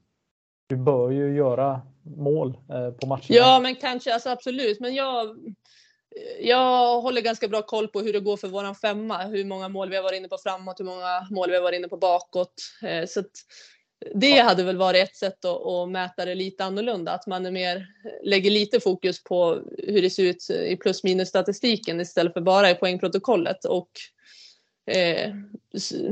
[0.66, 3.24] du bör ju göra mål eh, på matcherna.
[3.28, 4.80] Ja, men kanske, alltså absolut.
[4.80, 5.36] Men jag,
[6.40, 9.90] jag håller ganska bra koll på hur det går för våran femma, hur många mål
[9.90, 12.54] vi har varit inne på framåt, hur många mål vi har varit inne på bakåt.
[12.82, 13.22] Eh, så
[14.14, 17.50] det hade väl varit ett sätt att, att, mäta det lite annorlunda, att man är
[17.50, 17.86] mer,
[18.22, 22.70] lägger lite fokus på hur det ser ut i plus minus statistiken istället för bara
[22.70, 23.64] i poängprotokollet.
[23.64, 23.90] Och
[24.86, 25.34] eh,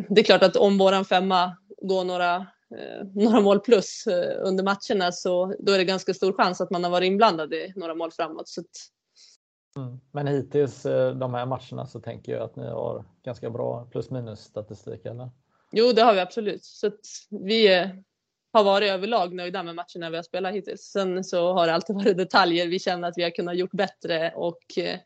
[0.08, 2.36] det är klart att om våran femma går några,
[2.78, 6.70] eh, några mål plus eh, under matcherna så då är det ganska stor chans att
[6.70, 8.48] man har varit inblandad i några mål framåt.
[8.48, 8.66] Så att,
[9.76, 10.00] Mm.
[10.12, 14.10] Men hittills eh, de här matcherna så tänker jag att ni har ganska bra plus
[14.10, 15.30] minus statistik eller?
[15.72, 16.64] Jo, det har vi absolut.
[16.64, 16.90] Så
[17.30, 17.88] vi eh,
[18.52, 20.82] har varit överlag nöjda med matcherna vi har spelat hittills.
[20.82, 24.32] Sen så har det alltid varit detaljer vi känner att vi har kunnat gjort bättre
[24.36, 24.98] och eh,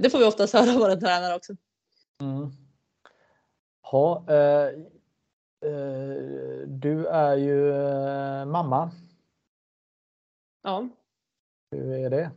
[0.00, 1.52] det får vi oftast höra av våra tränare också.
[2.20, 2.50] Mm.
[3.82, 4.68] Ha, eh,
[5.70, 8.90] eh, du är ju eh, mamma.
[10.62, 10.88] Ja.
[11.70, 12.30] Hur är det?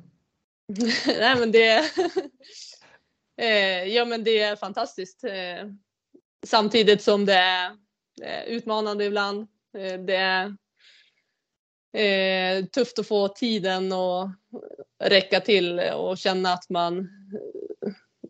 [1.07, 1.77] Nej men det,
[3.37, 5.23] eh, ja, men det är fantastiskt.
[5.23, 5.67] Eh,
[6.45, 7.77] samtidigt som det är
[8.21, 9.47] eh, utmanande ibland.
[10.05, 10.15] Det
[11.91, 14.29] är tufft att få tiden att
[15.03, 17.09] räcka till och känna att man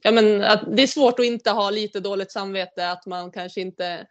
[0.04, 3.62] ja, men att det är svårt att inte ha lite dåligt samvete, att man kanske
[3.62, 4.08] inte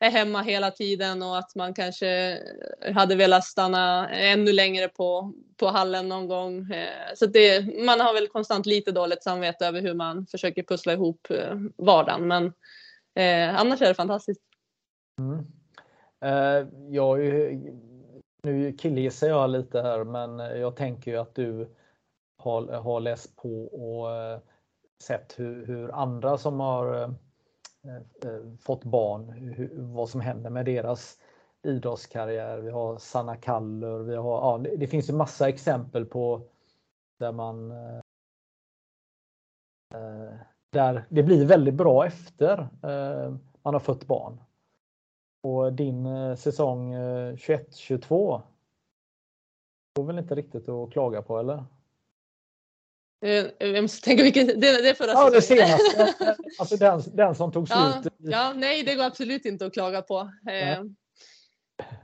[0.00, 2.38] är hemma hela tiden och att man kanske
[2.94, 6.72] hade velat stanna ännu längre på, på hallen någon gång.
[6.72, 10.92] Eh, så det, man har väl konstant lite dåligt samvete över hur man försöker pussla
[10.92, 12.28] ihop eh, vardagen.
[12.28, 12.46] Men
[13.14, 14.42] eh, annars är det fantastiskt.
[15.18, 15.46] Mm.
[16.24, 17.18] Eh, jag
[18.42, 21.68] nu killgissar jag lite här men jag tänker ju att du
[22.38, 24.38] har, har läst på och eh,
[25.02, 27.10] sett hur, hur andra som har eh,
[28.24, 31.18] eh, fått barn, hur, vad som händer med deras
[31.62, 32.58] idrottskarriär.
[32.58, 36.42] Vi har Sanna Kallur, vi har, ja, det, det finns ju massa exempel på
[37.18, 38.00] där man eh,
[39.94, 40.34] eh
[40.72, 44.40] där det blir väldigt bra efter eh, man har fött barn.
[45.42, 48.42] Och din säsong 21-22
[49.94, 51.64] går väl inte riktigt att klaga på eller?
[53.22, 56.14] Eh, jag måste tänka vilken, det, det är förra Ja, det senaste.
[56.58, 58.14] alltså den, den som tog ja, slut.
[58.18, 60.30] Ja, nej, det går absolut inte att klaga på.
[60.50, 60.82] Eh,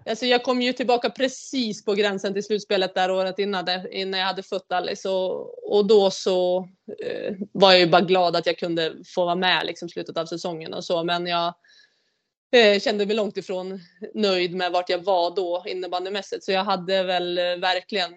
[0.07, 4.27] alltså jag kom ju tillbaka precis på gränsen till slutspelet där året innan, innan jag
[4.27, 6.69] hade fött Alice och, och då så
[7.05, 10.27] eh, var jag ju bara glad att jag kunde få vara med liksom slutet av
[10.27, 11.55] säsongen och så, men jag
[12.53, 13.81] eh, kände mig långt ifrån
[14.15, 18.15] nöjd med vart jag var då innebandymässigt, så jag hade väl eh, verkligen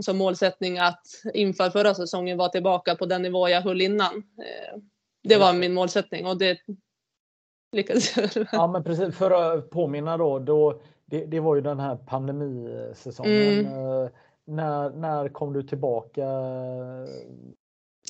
[0.00, 4.16] som målsättning att inför förra säsongen vara tillbaka på den nivå jag höll innan.
[4.16, 4.78] Eh,
[5.22, 6.58] det var min målsättning och det
[7.76, 8.46] lyckades jag.
[8.52, 13.66] Ja men precis, för att påminna då, då det, det var ju den här pandemisäsongen.
[13.66, 13.66] Mm.
[13.66, 14.10] Eh,
[14.44, 16.26] när, när kom du tillbaka?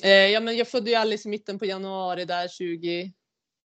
[0.03, 3.13] Eh, ja men jag födde ju Alice i mitten på januari där 20.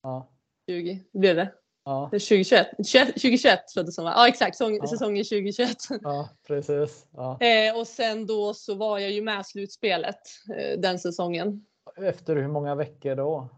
[0.04, 0.30] Ja.
[0.70, 1.54] 20, blev det?
[1.86, 2.10] Ja.
[2.12, 4.14] 2021, 2021 föddes hon va?
[4.16, 4.88] Ja exakt, säsong, ja.
[4.88, 5.78] säsongen 2021.
[6.02, 7.06] Ja precis.
[7.14, 7.40] Ja.
[7.42, 10.22] Eh, och sen då så var jag ju med slutspelet
[10.58, 11.66] eh, den säsongen.
[11.98, 13.50] Efter hur många veckor då?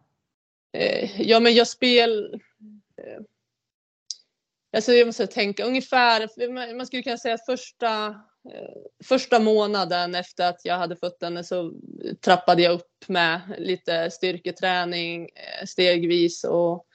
[0.78, 2.42] Eh, ja men jag spel...
[2.98, 3.22] Eh,
[4.76, 6.30] alltså jag måste tänka ungefär,
[6.78, 8.08] man skulle kunna säga att första,
[8.54, 11.74] eh, första månaden efter att jag hade fött henne så
[12.22, 16.86] trappade jag upp med lite styrketräning eh, stegvis och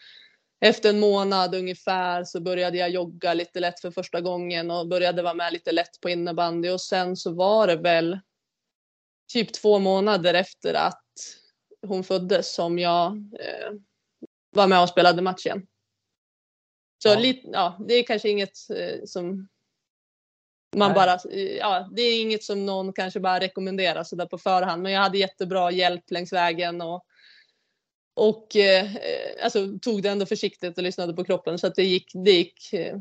[0.60, 5.22] efter en månad ungefär så började jag jogga lite lätt för första gången och började
[5.22, 8.20] vara med lite lätt på innebandy och sen så var det väl
[9.32, 11.04] typ två månader efter att
[11.86, 13.72] hon föddes som jag eh,
[14.50, 15.66] var med och spelade matchen.
[17.02, 17.18] Så ja.
[17.18, 19.48] Lite, ja, det är kanske inget eh, som
[20.76, 20.94] man Nej.
[20.94, 21.18] bara,
[21.58, 25.18] ja, det är inget som någon kanske bara rekommenderar sådär på förhand, men jag hade
[25.18, 27.04] jättebra hjälp längs vägen och
[28.14, 28.86] och eh,
[29.44, 32.72] alltså, tog det ändå försiktigt och lyssnade på kroppen så att det gick, det gick
[32.72, 32.96] eh,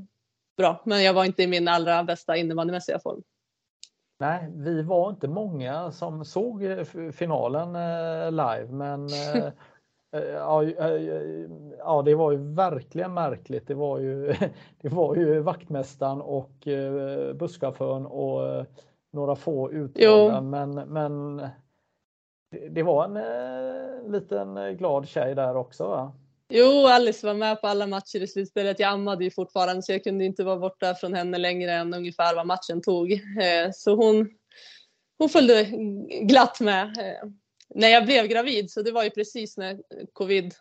[0.57, 0.81] bra.
[0.85, 3.23] Men jag var inte i min allra bästa innebandymässiga form.
[4.19, 9.45] Nej, vi var inte många som såg eh, finalen eh, live, men eh,
[10.21, 10.63] eh, ja,
[11.77, 13.67] ja, det var ju verkligen märkligt.
[13.67, 14.33] Det var ju,
[14.81, 16.67] det var ju vaktmästaren och
[17.35, 18.65] busschauffören och
[19.11, 21.41] några få utvalda, men, men
[22.69, 26.13] det var en eh, liten eh, glad tjej där också va?
[26.49, 28.79] Jo, Alice var med på alla matcher i slutspelet.
[28.79, 32.35] Jag ammade ju fortfarande så jag kunde inte vara borta från henne längre än ungefär
[32.35, 33.11] vad matchen tog.
[33.11, 34.29] Eh, så hon,
[35.17, 35.63] hon följde
[36.21, 36.83] glatt med.
[36.83, 37.29] Eh,
[37.75, 39.79] när jag blev gravid så det var ju precis när
[40.13, 40.53] covid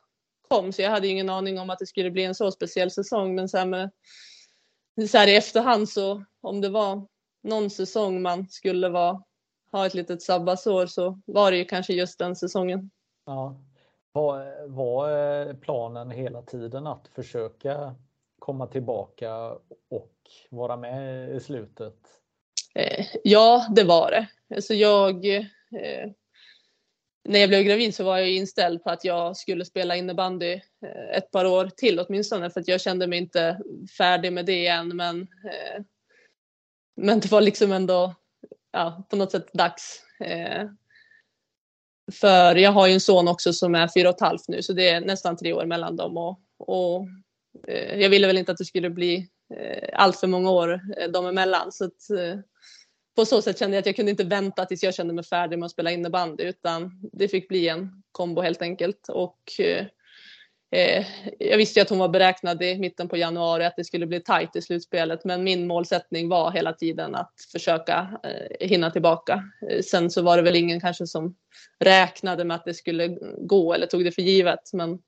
[0.49, 3.35] kom så jag hade ingen aning om att det skulle bli en så speciell säsong
[3.35, 3.91] men så här, med,
[5.11, 7.07] så här i efterhand så om det var
[7.43, 9.23] någon säsong man skulle vara,
[9.73, 12.91] ha ett litet sabbatsår så var det ju kanske just den säsongen.
[13.27, 13.61] Ja.
[14.13, 17.95] Var, var planen hela tiden att försöka
[18.39, 19.35] komma tillbaka
[19.91, 20.15] och
[20.51, 21.97] vara med i slutet?
[22.75, 24.29] Eh, ja, det var det.
[24.57, 26.11] Alltså jag, eh,
[27.25, 30.53] när jag blev gravid så var jag inställd på att jag skulle spela innebandy
[30.83, 33.61] eh, ett par år till åtminstone för att jag kände mig inte
[33.99, 34.97] färdig med det än.
[34.97, 35.27] Men,
[36.97, 38.15] men det var liksom ändå
[38.73, 40.03] ja, på något sätt dags.
[40.21, 40.69] Eh,
[42.13, 44.73] för jag har ju en son också som är fyra och ett halvt nu så
[44.73, 47.07] det är nästan tre år mellan dem och, och
[47.69, 51.09] eh, jag ville väl inte att det skulle bli eh, allt för många år eh,
[51.11, 51.73] dem emellan.
[51.73, 52.39] Så att, eh,
[53.17, 55.59] på så sätt kände jag att jag kunde inte vänta tills jag kände mig färdig
[55.59, 59.09] med att spela innebandy utan det fick bli en kombo helt enkelt.
[59.09, 59.87] Och, eh,
[60.71, 61.07] eh,
[61.39, 64.21] jag visste ju att hon var beräknad i mitten på januari att det skulle bli
[64.21, 69.43] tajt i slutspelet men min målsättning var hela tiden att försöka eh, hinna tillbaka.
[69.91, 71.37] sen så var det väl ingen kanske som
[71.79, 73.09] räknade med att det skulle
[73.39, 74.99] gå eller tog det för givet men,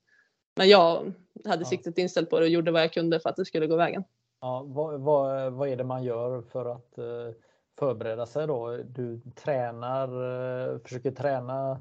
[0.55, 1.13] men jag
[1.45, 1.69] hade ja.
[1.69, 4.03] siktet inställt på det och gjorde vad jag kunde för att det skulle gå vägen.
[4.41, 7.35] Ja, vad, vad, vad är det man gör för att eh,
[7.79, 8.77] förbereda sig då?
[8.77, 10.07] Du tränar,
[10.73, 11.79] eh, försöker träna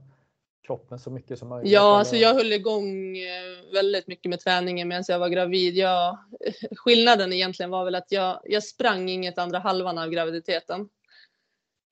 [0.71, 1.73] kroppen så mycket som möjligt?
[1.73, 5.77] Ja, alltså jag höll igång eh, väldigt mycket med träningen medan jag var gravid.
[5.77, 6.19] Jag,
[6.77, 10.81] skillnaden egentligen var väl att jag, jag sprang inget andra halvan av graviditeten.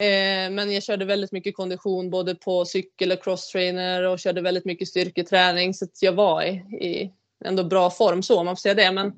[0.00, 4.64] Eh, men jag körde väldigt mycket kondition både på cykel och crosstrainer och körde väldigt
[4.64, 6.50] mycket styrketräning så att jag var i,
[6.86, 7.12] i
[7.44, 8.92] ändå bra form så om man får säga det.
[8.92, 9.12] Men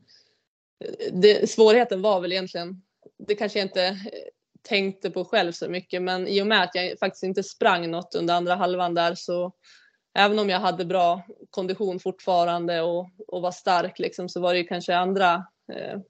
[1.13, 2.83] det, svårigheten var väl egentligen,
[3.19, 3.97] det kanske inte
[4.63, 8.15] tänkte på själv så mycket men i och med att jag faktiskt inte sprang något
[8.15, 9.53] under andra halvan där så
[10.15, 14.59] även om jag hade bra kondition fortfarande och, och var stark liksom så var det
[14.59, 15.35] ju kanske andra
[15.73, 16.01] eh,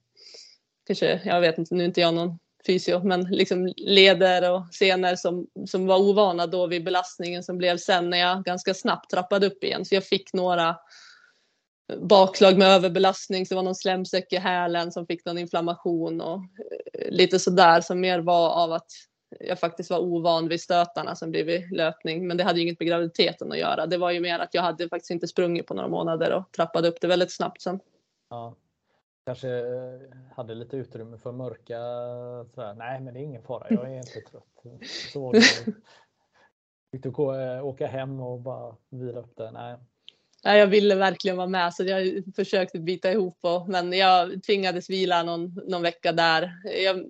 [0.86, 5.14] kanske, jag vet inte, nu är inte jag någon fysio, men liksom leder och senor
[5.14, 9.46] som, som var ovana då vid belastningen som blev sen när jag ganska snabbt trappade
[9.46, 9.84] upp igen.
[9.84, 10.76] Så jag fick några
[11.99, 16.41] bakslag med överbelastning, så det var någon slemsäck i hälen som fick någon inflammation och
[16.93, 18.86] eh, lite sådär som mer var av att
[19.41, 22.26] jag faktiskt var ovan vid stötarna som blev vid löpning.
[22.26, 23.86] Men det hade ju inget med graviditeten att göra.
[23.86, 26.88] Det var ju mer att jag hade faktiskt inte sprungit på några månader och trappade
[26.88, 27.80] upp det väldigt snabbt sen.
[28.30, 28.55] Ja.
[29.26, 30.01] Kanske eh,
[30.36, 31.78] hade lite utrymme för mörka
[32.55, 32.74] sådär.
[32.74, 33.66] Nej, men det är ingen fara.
[33.70, 34.82] Jag är inte trött.
[35.12, 35.32] Så
[36.93, 39.51] Fick du eh, åka hem och bara vila upp det?
[39.51, 39.76] Nej.
[40.43, 44.91] Ja, jag ville verkligen vara med så jag försökte bita ihop och, men jag tvingades
[44.91, 46.53] vila någon, någon vecka där.
[46.84, 47.07] Jag,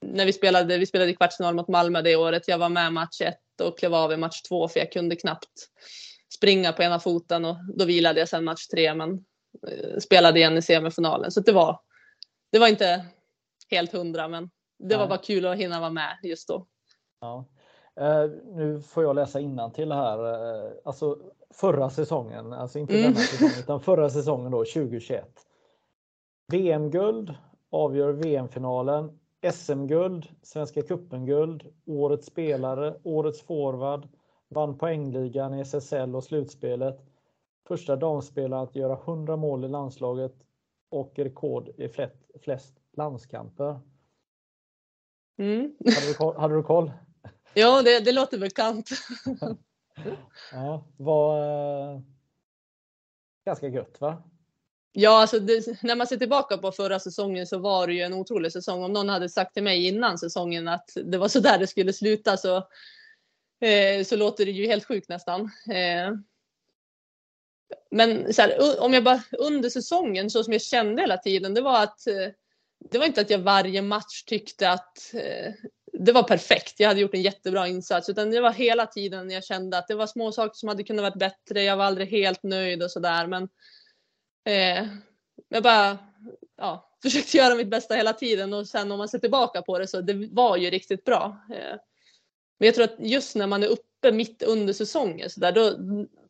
[0.00, 2.48] när vi spelade, vi spelade i kvartsfinal mot Malmö det året.
[2.48, 5.68] Jag var med match ett och klev av i match två för jag kunde knappt
[6.34, 9.24] springa på ena foten och då vilade jag sen match tre men
[9.68, 11.30] eh, spelade igen i semifinalen.
[11.30, 11.80] Så det var,
[12.52, 13.04] det var inte
[13.70, 16.66] helt hundra men det var bara kul att hinna vara med just då.
[17.20, 17.44] Ja.
[18.00, 19.38] Uh, nu får jag läsa
[19.74, 20.18] till här.
[20.18, 21.18] Uh, alltså
[21.54, 23.04] förra säsongen, alltså inte mm.
[23.04, 25.46] denna säsong, utan förra säsongen då 2021.
[26.52, 27.34] VM-guld,
[27.70, 29.18] avgör VM-finalen,
[29.52, 34.08] SM-guld, Svenska cupen-guld, årets spelare, årets forward,
[34.48, 37.00] vann poängligan i SSL och slutspelet.
[37.68, 40.34] Första damspelaren att göra 100 mål i landslaget
[40.90, 43.80] och rekord i flest, flest landskamper.
[45.38, 45.76] Mm.
[45.78, 46.92] Hade, du hade du koll?
[47.54, 48.90] Ja, det, det låter bekant.
[50.52, 51.38] ja, var
[51.94, 52.00] eh,
[53.46, 54.22] ganska gött va?
[54.96, 58.14] Ja, alltså det, när man ser tillbaka på förra säsongen så var det ju en
[58.14, 58.84] otrolig säsong.
[58.84, 61.92] Om någon hade sagt till mig innan säsongen att det var så där det skulle
[61.92, 62.56] sluta så,
[63.60, 65.40] eh, så låter det ju helt sjukt nästan.
[65.70, 66.12] Eh,
[67.90, 71.60] men så här, om jag bara under säsongen så som jag kände hela tiden, det
[71.60, 72.28] var att eh,
[72.90, 75.52] det var inte att jag varje match tyckte att eh,
[76.04, 76.80] det var perfekt.
[76.80, 79.94] Jag hade gjort en jättebra insats, utan det var hela tiden jag kände att det
[79.94, 81.62] var små saker som hade kunnat varit bättre.
[81.62, 83.48] Jag var aldrig helt nöjd och sådär, men
[84.44, 84.88] eh,
[85.48, 85.98] jag bara
[86.56, 89.86] ja, försökte göra mitt bästa hela tiden och sen om man ser tillbaka på det
[89.86, 91.36] så det var ju riktigt bra.
[91.50, 91.76] Eh,
[92.58, 95.76] men jag tror att just när man är uppe mitt under säsongen så där, då,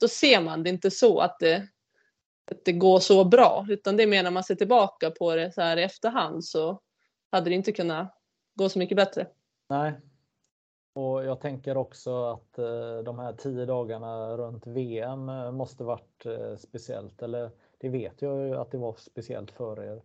[0.00, 1.68] då ser man det inte så att det,
[2.50, 5.52] att det går så bra, utan det är mer när man ser tillbaka på det
[5.52, 6.80] så här i efterhand så
[7.30, 8.18] hade det inte kunnat
[8.54, 9.26] gå så mycket bättre.
[9.68, 10.00] Nej.
[10.94, 16.26] Och jag tänker också att eh, de här tio dagarna runt VM eh, måste varit
[16.26, 17.22] eh, speciellt.
[17.22, 20.02] Eller det vet jag ju att det var speciellt för er.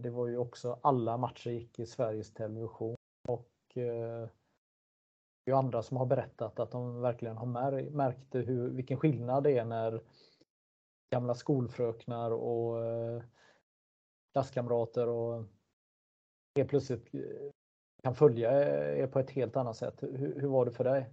[0.00, 2.96] Det var ju också alla matcher gick i Sveriges Television
[3.28, 7.46] och det är andra som har berättat att de verkligen har
[7.90, 10.00] märkt hur, vilken skillnad det är när
[11.10, 12.82] gamla skolfröknar och
[14.32, 15.44] klasskamrater och
[16.56, 17.08] helt plötsligt
[18.04, 19.94] kan följa eh, er på ett helt annat sätt.
[20.00, 21.06] Hur, hur var det för dig?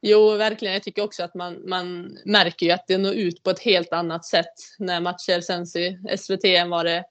[0.00, 0.74] Jo, verkligen.
[0.74, 3.92] Jag tycker också att man, man märker ju att det når ut på ett helt
[3.92, 7.04] annat sätt när matcher sänds i SVT än vad det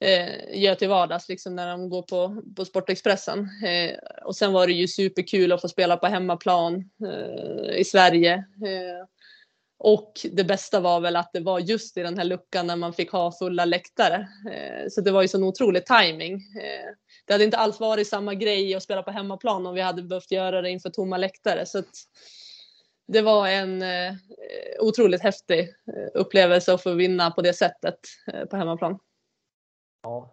[0.00, 3.38] eh, gör till vardags liksom när de går på, på Sportexpressen.
[3.64, 8.34] Eh, och sen var det ju superkul att få spela på hemmaplan eh, i Sverige.
[8.34, 9.06] Eh,
[9.78, 12.92] och det bästa var väl att det var just i den här luckan när man
[12.92, 14.28] fick ha fulla läktare.
[14.52, 16.34] Eh, så det var ju sån otrolig timing.
[16.34, 16.90] Eh,
[17.26, 20.30] det hade inte alls varit samma grej att spela på hemmaplan om vi hade behövt
[20.30, 21.66] göra det inför tomma läktare.
[21.66, 21.82] Så
[23.08, 24.14] det var en eh,
[24.80, 25.68] otroligt häftig
[26.14, 27.98] upplevelse att få vinna på det sättet
[28.50, 28.98] på hemmaplan.
[30.06, 30.30] Ja,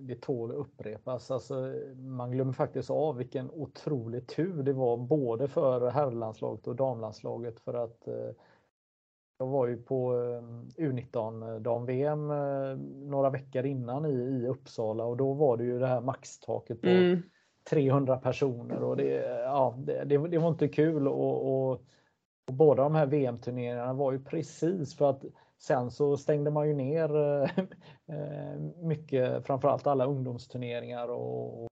[0.00, 1.30] det tål att upprepas.
[1.30, 7.60] Alltså, man glömmer faktiskt av vilken otrolig tur det var både för herrlandslaget och damlandslaget
[7.60, 8.08] för att
[9.38, 10.12] jag var ju på
[10.76, 12.28] U19 dam-VM
[13.10, 16.88] några veckor innan i, i Uppsala och då var det ju det här maxtaket på
[16.88, 17.22] mm.
[17.70, 19.08] 300 personer och det,
[19.44, 21.70] ja, det, det, det var inte kul och, och,
[22.46, 25.24] och båda de här VM-turneringarna var ju precis för att
[25.60, 27.50] sen så stängde man ju ner eh,
[28.82, 31.70] mycket, framförallt alla ungdomsturneringar och,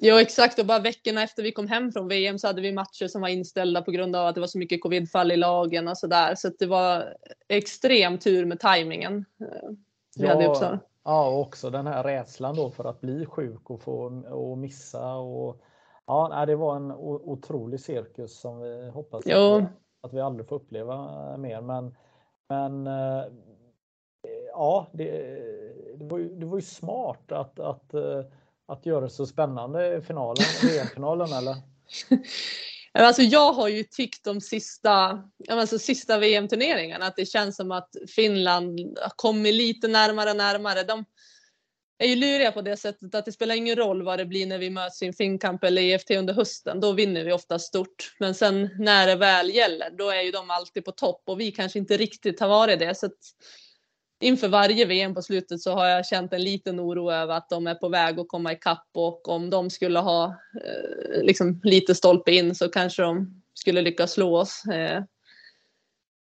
[0.00, 3.06] Ja exakt och bara veckorna efter vi kom hem från VM så hade vi matcher
[3.06, 5.98] som var inställda på grund av att det var så mycket covidfall i lagen och
[5.98, 6.34] sådär.
[6.34, 7.14] Så, så det var
[7.48, 9.24] extrem tur med tajmingen.
[9.40, 9.70] Eh,
[10.16, 10.80] vi ja, hade Uppsala.
[11.04, 15.14] Ja, och också den här rädslan då för att bli sjuk och få och missa.
[15.14, 15.62] Och,
[16.06, 19.64] ja, det var en otrolig cirkus som vi hoppas att,
[20.00, 21.60] att vi aldrig får uppleva mer.
[21.60, 21.96] Men,
[22.50, 23.24] men eh,
[24.52, 25.10] ja, det,
[25.98, 28.24] det, var ju, det var ju smart att, att, eh,
[28.66, 31.56] att göra det så spännande i finalen, VM-finalen eller?
[32.92, 37.88] Alltså jag har ju tyckt de sista, alltså sista VM-turneringarna att det känns som att
[38.16, 38.80] Finland
[39.16, 40.82] kommer lite närmare och närmare.
[40.82, 41.04] De
[42.04, 44.58] är ju luriga på det sättet att det spelar ingen roll vad det blir när
[44.58, 46.80] vi möts i en Finnkamp eller EFT under hösten.
[46.80, 48.14] Då vinner vi ofta stort.
[48.18, 51.52] Men sen när det väl gäller, då är ju de alltid på topp och vi
[51.52, 52.94] kanske inte riktigt har varit det.
[52.94, 53.18] Så att
[54.20, 57.66] inför varje VM på slutet så har jag känt en liten oro över att de
[57.66, 60.24] är på väg att komma ikapp och om de skulle ha
[60.64, 64.64] eh, liksom lite stolpe in så kanske de skulle lyckas slå oss.
[64.64, 65.02] Eh,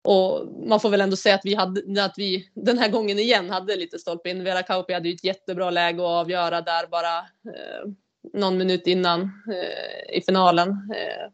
[0.04, 3.50] och man får väl ändå säga att vi, hade, att vi den här gången igen
[3.50, 4.44] hade lite stolpe in.
[4.44, 7.92] Vera Kauppi hade ju ett jättebra läge att avgöra där bara eh,
[8.34, 10.70] någon minut innan eh, i finalen.
[10.70, 11.32] Eh,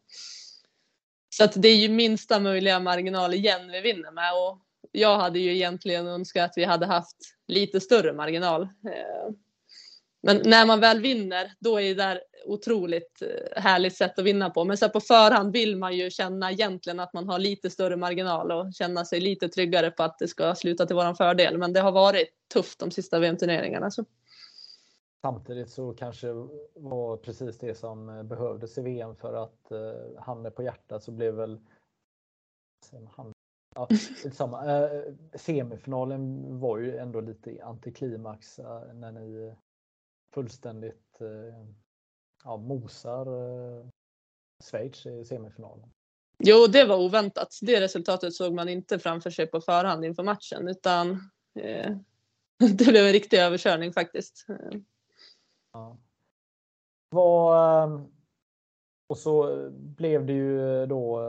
[1.29, 4.33] så att det är ju minsta möjliga marginal igen vi vinner med.
[4.33, 4.59] Och
[4.91, 7.17] jag hade ju egentligen önskat att vi hade haft
[7.47, 8.61] lite större marginal.
[8.61, 9.33] Eh,
[10.23, 14.49] men när man väl vinner, då är det där otroligt eh, härligt sätt att vinna
[14.49, 14.65] på.
[14.65, 18.51] Men så på förhand vill man ju känna egentligen att man har lite större marginal
[18.51, 21.57] och känna sig lite tryggare på att det ska sluta till våran fördel.
[21.57, 23.89] Men det har varit tufft de sista VM-turneringarna.
[25.21, 26.27] Samtidigt så kanske
[26.75, 31.11] var precis det som eh, behövdes i VM för att eh, handen på hjärtat så
[31.11, 31.59] blev väl
[33.75, 33.87] Ja,
[34.31, 34.65] samma.
[34.65, 39.53] Eh, semifinalen var ju ändå lite antiklimax eh, när ni eh,
[40.33, 41.65] fullständigt eh,
[42.43, 43.85] ja, mosar eh,
[44.63, 45.89] Schweiz i semifinalen.
[46.39, 47.59] Jo, det var oväntat.
[47.61, 51.11] Det resultatet såg man inte framför sig på förhand inför matchen utan
[51.59, 51.95] eh,
[52.77, 54.45] det blev en riktig överkörning faktiskt.
[55.73, 55.97] Ja.
[57.09, 58.01] Vad, eh,
[59.07, 61.19] och så blev det ju då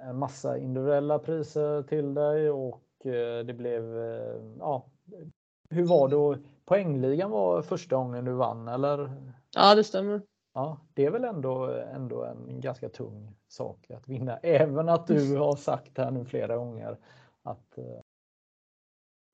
[0.00, 2.82] en massa individuella priser till dig och
[3.46, 3.82] det blev,
[4.58, 4.90] ja,
[5.70, 6.42] hur var det?
[6.64, 9.22] Poängligan var första gången du vann eller?
[9.54, 10.22] Ja, det stämmer.
[10.56, 15.36] Ja, det är väl ändå, ändå en ganska tung sak att vinna, även att du
[15.36, 16.98] har sagt här nu flera gånger
[17.42, 18.00] att eh,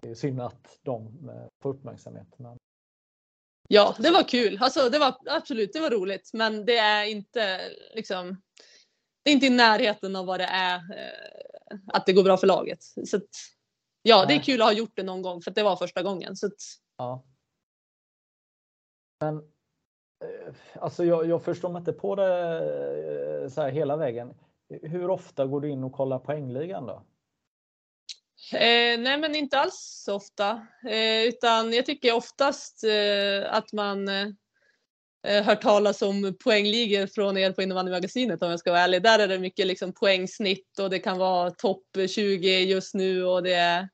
[0.03, 2.39] det är synd att de eh, får uppmärksamhet.
[2.39, 2.59] Men...
[3.69, 4.59] Ja, det var kul.
[4.61, 7.61] Alltså, det var absolut, det var roligt, men det är inte
[7.95, 8.43] liksom.
[9.23, 12.47] Det är inte i närheten av vad det är eh, att det går bra för
[12.47, 12.83] laget.
[12.83, 13.31] Så att,
[14.03, 16.37] ja, det är kul att ha gjort det någon gång för det var första gången.
[16.37, 16.61] Så att,
[16.97, 17.25] ja.
[19.21, 19.53] Men
[20.75, 24.35] alltså jag, jag förstår mig inte på det eh, så här hela vägen.
[24.83, 27.03] Hur ofta går du in och kollar poängligan då?
[28.53, 30.67] Eh, nej men inte alls så ofta.
[30.89, 34.27] Eh, utan jag tycker oftast eh, att man eh,
[35.27, 39.03] eh hört talas om poängligor från er på innebandymagasinet om jag ska vara ärlig.
[39.03, 43.43] Där är det mycket liksom poängsnitt och det kan vara topp 20 just nu och
[43.43, 43.89] det är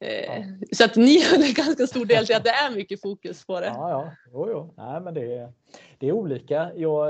[0.00, 3.46] Eh, så att ni har en ganska stor del till att det är mycket fokus
[3.46, 3.66] på det.
[3.66, 4.10] Ja, ja.
[4.32, 4.74] Jo, jo.
[4.76, 5.52] Nej, men det, är,
[5.98, 6.70] det är olika.
[6.76, 7.08] Jag,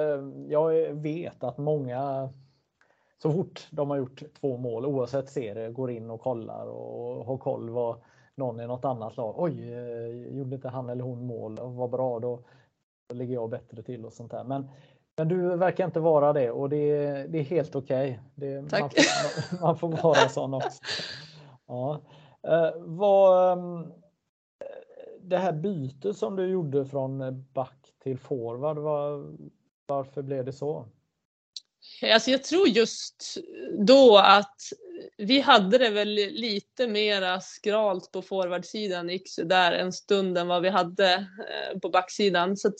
[0.48, 2.28] jag vet att många
[3.22, 7.38] så fort de har gjort två mål oavsett serie går in och kollar och har
[7.38, 8.00] koll vad
[8.34, 9.34] någon i något annat lag.
[9.38, 11.58] Oj, eh, gjorde inte han eller hon mål?
[11.60, 12.44] Vad bra, då
[13.12, 14.44] ligger jag bättre till och sånt där.
[14.44, 14.68] Men,
[15.16, 16.96] men du verkar inte vara det och det,
[17.28, 18.20] det är helt okej.
[18.36, 18.60] Okay.
[18.60, 20.82] Man, får, man får vara sån också.
[21.70, 22.00] Ja.
[22.48, 23.92] Eh, vad, ehm,
[25.20, 29.36] det här bytet som du gjorde från back till forward, var,
[29.86, 30.88] varför blev det så?
[32.12, 33.38] Alltså jag tror just
[33.86, 34.60] då att
[35.16, 40.62] vi hade det väl lite mera skralt på forwardsidan gick där en stund än vad
[40.62, 42.56] vi hade eh, på backsidan.
[42.56, 42.72] Så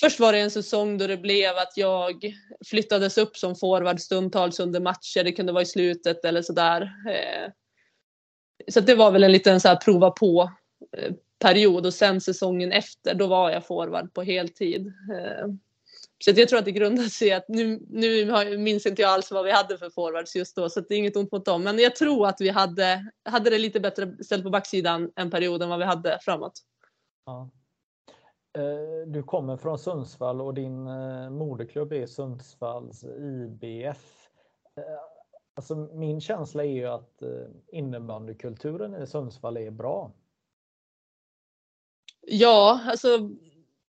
[0.00, 2.34] först var det en säsong då det blev att jag
[2.66, 5.24] flyttades upp som forward stundtals under matcher.
[5.24, 6.82] Det kunde vara i slutet eller sådär.
[7.08, 7.52] Eh,
[8.68, 13.14] så det var väl en liten så här prova på-period eh, och sen säsongen efter
[13.14, 14.86] då var jag forward på heltid.
[14.86, 15.48] Eh,
[16.24, 19.30] så jag tror att det grundar sig i att nu, nu minns inte jag alls
[19.30, 21.62] vad vi hade för forwards just då, så det är inget ont mot dem.
[21.62, 25.62] Men jag tror att vi hade, hade det lite bättre ställt på backsidan en period
[25.62, 26.52] än vad vi hade framåt.
[27.26, 27.50] Ja.
[28.58, 30.84] Eh, du kommer från Sundsvall och din
[31.32, 34.28] moderklubb är Sundsvalls IBF.
[35.56, 37.28] Alltså min känsla är ju att eh,
[37.72, 40.12] innebandykulturen i Sundsvall är bra.
[42.26, 43.30] Ja, alltså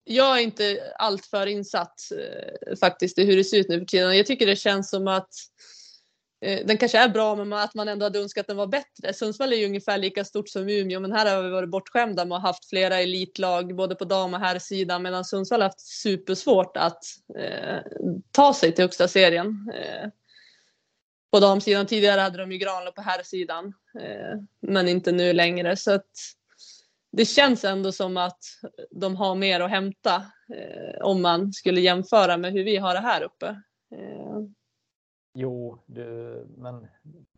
[0.04, 4.16] jag är inte alltför insatt eh, faktiskt i hur det ser ut nu för tiden.
[4.16, 5.30] Jag tycker det känns som att
[6.40, 9.12] eh, den kanske är bra men att man ändå hade önskat att den var bättre.
[9.14, 12.36] Sundsvall är ju ungefär lika stort som Umeå men här har vi varit bortskämda med
[12.36, 16.76] att ha haft flera elitlag både på dam och herrsidan medan Sundsvall har haft supersvårt
[16.76, 17.04] att
[17.38, 17.78] eh,
[18.30, 19.72] ta sig till högsta serien.
[19.74, 20.08] Eh,
[21.32, 25.92] på damsidan tidigare hade de ju Granlund på herrsidan eh, men inte nu längre så
[25.92, 26.10] att
[27.12, 28.44] det känns ändå som att
[28.90, 30.16] de har mer att hämta
[30.54, 33.46] eh, om man skulle jämföra med hur vi har det här uppe.
[33.94, 34.40] Eh.
[35.38, 36.88] Jo, du, men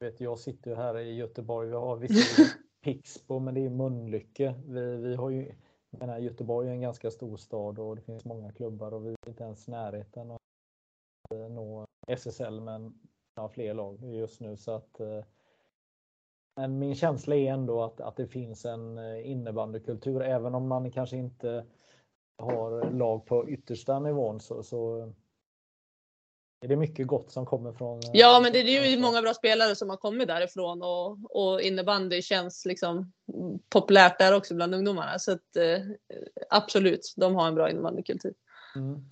[0.01, 1.69] vet, jag sitter ju här i Göteborg.
[1.69, 2.53] Vi har visserligen
[2.85, 4.55] Pixbo, men det är Mölnlycke.
[4.67, 5.55] Vi, vi har ju,
[5.91, 9.29] menar, Göteborg är en ganska stor stad och det finns många klubbar och vi är
[9.29, 10.41] inte ens närheten att
[11.31, 12.95] nå SSL, men
[13.37, 15.25] har fler lag just nu så att eh,
[16.57, 20.23] men min känsla är ändå att, att det finns en eh, innebandykultur.
[20.23, 21.65] Även om man kanske inte
[22.39, 25.13] har lag på yttersta nivån så, så
[26.61, 27.99] är det mycket gott som kommer från.
[27.99, 31.61] Eh, ja, men det är ju många bra spelare som har kommit därifrån och, och
[31.61, 33.13] innebandy känns liksom
[33.69, 35.19] populärt där också bland ungdomarna.
[35.19, 35.57] Så att,
[36.51, 38.35] absolut, de har en bra innebandykultur.
[38.77, 39.09] Mm.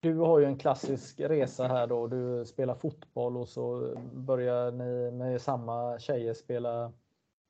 [0.00, 2.06] Du har ju en klassisk resa här då.
[2.06, 6.92] Du spelar fotboll och så börjar ni med samma tjejer spela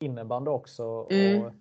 [0.00, 1.06] innebandy också.
[1.10, 1.42] Mm.
[1.42, 1.52] Och,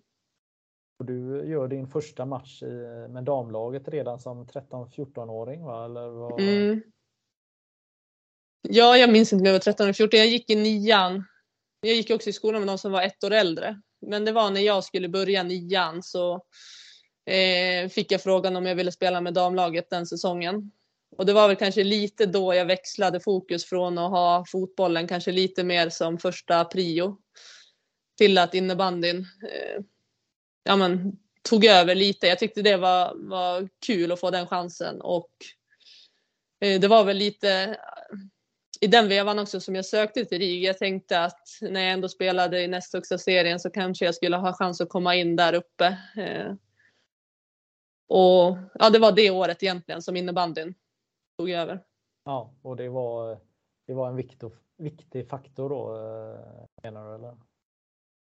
[1.00, 5.86] och, du gör din första match i, med damlaget redan som 13-14-åring va?
[5.86, 6.40] Eller vad?
[6.40, 6.82] Mm.
[8.62, 10.20] Ja, jag minns inte om jag var 13 eller 14.
[10.20, 11.24] Jag gick i nian.
[11.82, 13.82] Jag gick också i skolan med de som var ett år äldre.
[14.02, 16.34] Men det var när jag skulle börja nian så
[17.26, 20.72] eh, fick jag frågan om jag ville spela med damlaget den säsongen.
[21.18, 25.32] Och det var väl kanske lite då jag växlade fokus från att ha fotbollen kanske
[25.32, 27.18] lite mer som första prio
[28.18, 29.84] till att innebandyn eh,
[30.64, 31.18] ja, men,
[31.50, 32.28] tog över lite.
[32.28, 35.32] Jag tyckte det var, var kul att få den chansen och
[36.62, 37.76] eh, det var väl lite eh,
[38.82, 40.64] i den vevan också som jag sökte till RIG.
[40.64, 44.38] Jag tänkte att när jag ändå spelade i näst högsta serien så kanske jag skulle
[44.38, 45.86] ha chans att komma in där uppe.
[46.18, 46.54] Eh,
[48.08, 50.74] och ja, det var det året egentligen som innebandyn
[51.38, 51.84] tog över.
[52.26, 53.40] Ja, och det var,
[53.88, 57.16] det var en viktig, viktig faktor då eh, menar du?
[57.16, 57.38] Eller?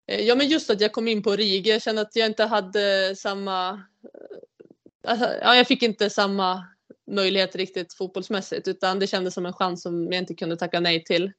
[0.07, 1.67] Eh, ja, men just att jag kom in på RIG.
[1.67, 3.71] Jag kände att jag inte hade samma...
[3.71, 6.67] Eh, alltså, ja, jag fick inte samma
[7.07, 11.05] möjlighet riktigt fotbollsmässigt utan det kändes som en chans som jag inte kunde tacka nej
[11.05, 11.33] till.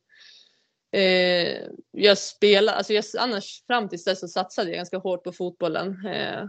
[0.91, 1.57] Eh,
[1.91, 6.05] jag spelade, alltså jag, annars fram tills dess så satsade jag ganska hårt på fotbollen.
[6.05, 6.45] Eh,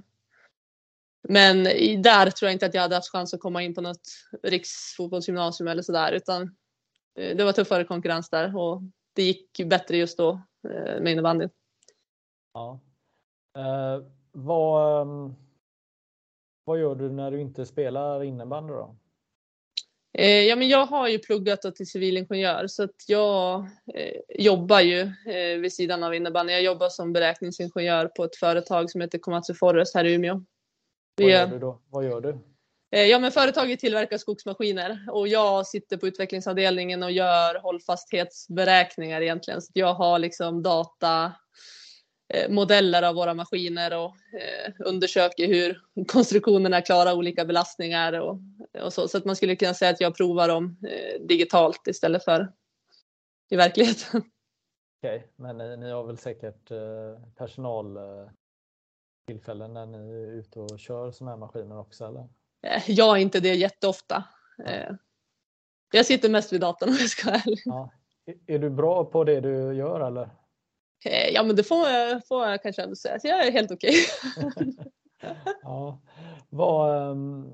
[1.29, 1.64] men
[2.03, 4.09] där tror jag inte att jag hade haft chans att komma in på något
[4.43, 6.43] riksfotbollsgymnasium eller sådär utan
[7.18, 10.31] eh, det var tuffare konkurrens där och det gick bättre just då
[10.68, 11.51] eh, med innebandyn.
[12.53, 12.81] Ja.
[13.57, 15.35] Eh, vad, ehm,
[16.64, 18.97] vad gör du när du inte spelar innebandy då?
[20.14, 23.61] Eh, ja, men jag har ju pluggat till civilingenjör så att jag
[23.95, 26.53] eh, jobbar ju eh, vid sidan av innebandy.
[26.53, 30.45] Jag jobbar som beräkningsingenjör på ett företag som heter Komatsu Forest här i Umeå.
[31.17, 31.81] Vad gör du då?
[31.91, 32.39] Vad gör du?
[32.93, 39.63] Eh, ja, men företaget tillverkar skogsmaskiner och jag sitter på utvecklingsavdelningen och gör hållfasthetsberäkningar egentligen.
[39.63, 41.33] Så jag har liksom data
[42.35, 48.39] eh, modeller av våra maskiner och eh, undersöker hur konstruktionerna klarar olika belastningar och,
[48.83, 49.09] och så.
[49.09, 50.77] Så att man skulle kunna säga att jag provar dem
[51.29, 52.53] digitalt istället för
[53.51, 54.21] i verkligheten.
[55.01, 56.79] Okej, okay, men ni, ni, har väl säkert eh,
[59.27, 62.29] personaltillfällen när ni är ute och kör sådana här maskiner också eller?
[62.62, 64.25] Eh, jag är inte det jätteofta.
[64.66, 64.95] Eh,
[65.93, 67.62] jag sitter mest vid datorn om jag ska vara ärlig.
[67.64, 67.91] Ja.
[68.47, 70.31] Är du bra på det du gör eller?
[71.05, 73.20] Eh, ja men det får jag, får jag kanske ändå säga.
[73.20, 73.95] Så jag är helt okej.
[74.47, 74.73] Okay.
[75.62, 76.01] ja.
[76.49, 77.53] Vad, um,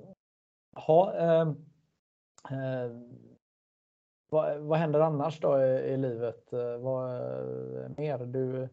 [0.75, 1.66] ha, um,
[4.31, 6.49] vad, vad händer annars då i, i livet?
[6.81, 7.11] Vad
[7.99, 8.19] mer?
[8.19, 8.69] Du,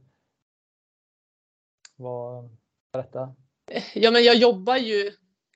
[1.96, 2.50] vad,
[2.98, 3.36] berätta.
[3.94, 5.08] Ja men jag jobbar ju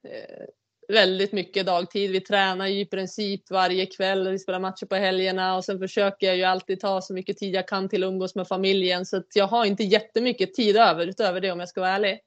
[0.04, 0.46] eh,
[0.88, 2.12] väldigt mycket dagtid.
[2.12, 4.28] Vi tränar ju i princip varje kväll.
[4.28, 7.56] Vi spelar matcher på helgerna och sen försöker jag ju alltid ta så mycket tid
[7.56, 9.06] jag kan till att umgås med familjen.
[9.06, 12.20] Så att jag har inte jättemycket tid över utöver det om jag ska vara ärlig.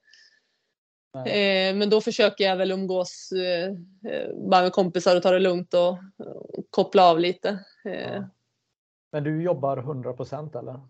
[1.16, 3.72] Eh, men då försöker jag väl umgås eh,
[4.48, 5.98] bara med kompisar och ta det lugnt och,
[6.70, 7.58] koppla av lite.
[7.84, 8.28] Ja.
[9.12, 10.80] Men du jobbar 100% eller?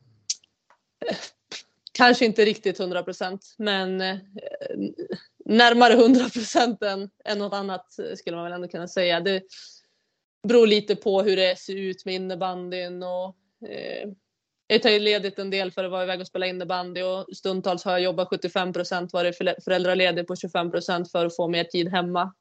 [1.93, 4.17] Kanske inte riktigt 100% men eh,
[5.45, 9.21] närmare 100 procent än, än något annat eh, skulle man väl ändå kunna säga.
[9.21, 9.43] Det
[10.49, 13.37] beror lite på hur det ser ut med innebandyn och
[13.69, 14.11] eh,
[14.67, 17.85] jag tar ju ledigt en del för att vara iväg och spela innebandy och stundtals
[17.85, 21.89] har jag jobbat 75 procent, varit föräldraledig på 25 procent för att få mer tid
[21.89, 22.35] hemma.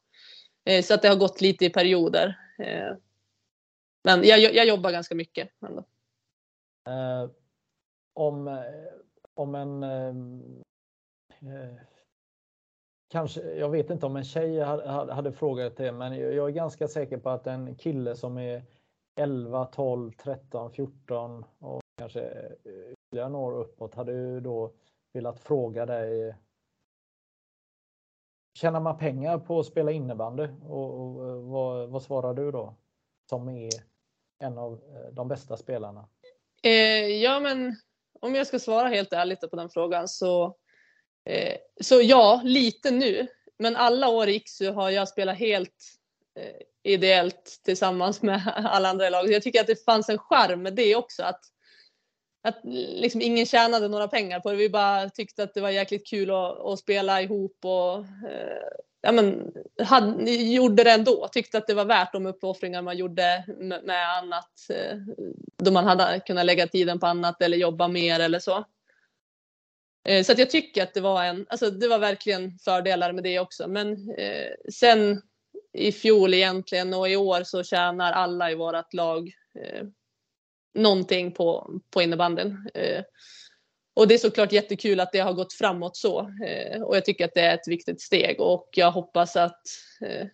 [0.65, 2.39] Eh, så att det har gått lite i perioder.
[2.59, 2.97] Eh,
[4.03, 5.49] men jag, jag jobbar ganska mycket.
[5.67, 5.85] Ändå.
[6.89, 7.31] Uh,
[8.13, 8.47] om,
[9.33, 10.61] om en ehm,
[11.41, 11.75] eh,
[13.09, 16.87] kanske, jag vet inte om en tjej hade, hade frågat det, men jag är ganska
[16.87, 18.63] säker på att en kille som är
[19.15, 24.73] 11, 12, 13, 14 och kanske eh, ytterligare några år uppåt hade ju då
[25.13, 26.35] velat fråga dig
[28.53, 30.47] Tjänar man pengar på att spela innebandy?
[30.67, 32.75] Och, och eh, vad, vad, svarar du då?
[33.29, 33.69] Som är
[34.39, 36.07] en av eh, de bästa spelarna.
[36.63, 37.75] Eh, ja, men
[38.21, 40.57] om jag ska svara helt ärligt på den frågan så
[41.29, 43.27] Eh, så ja, lite nu.
[43.59, 45.75] Men alla år i Iksu har jag spelat helt
[46.39, 49.31] eh, ideellt tillsammans med alla andra i laget.
[49.31, 51.23] Jag tycker att det fanns en charm med det också.
[51.23, 51.41] Att,
[52.43, 54.57] att liksom ingen tjänade några pengar på det.
[54.57, 57.97] Vi bara tyckte att det var jäkligt kul att, att spela ihop och
[58.29, 61.27] eh, ja, men, hade, gjorde det ändå.
[61.31, 64.69] Tyckte att det var värt de uppoffringar man gjorde med, med annat.
[64.69, 64.97] Eh,
[65.57, 68.65] då man hade kunnat lägga tiden på annat eller jobba mer eller så.
[70.07, 73.23] Eh, så att jag tycker att det var en, alltså det var verkligen fördelar med
[73.23, 73.67] det också.
[73.67, 75.21] Men eh, sen
[75.73, 79.85] i fjol egentligen och i år så tjänar alla i vårt lag eh,
[80.73, 82.69] någonting på, på innebandyn.
[82.73, 83.03] Eh,
[84.01, 86.19] och det är såklart jättekul att det har gått framåt så.
[86.45, 89.61] Eh, och jag tycker att det är ett viktigt steg och jag hoppas att
[90.05, 90.27] eh,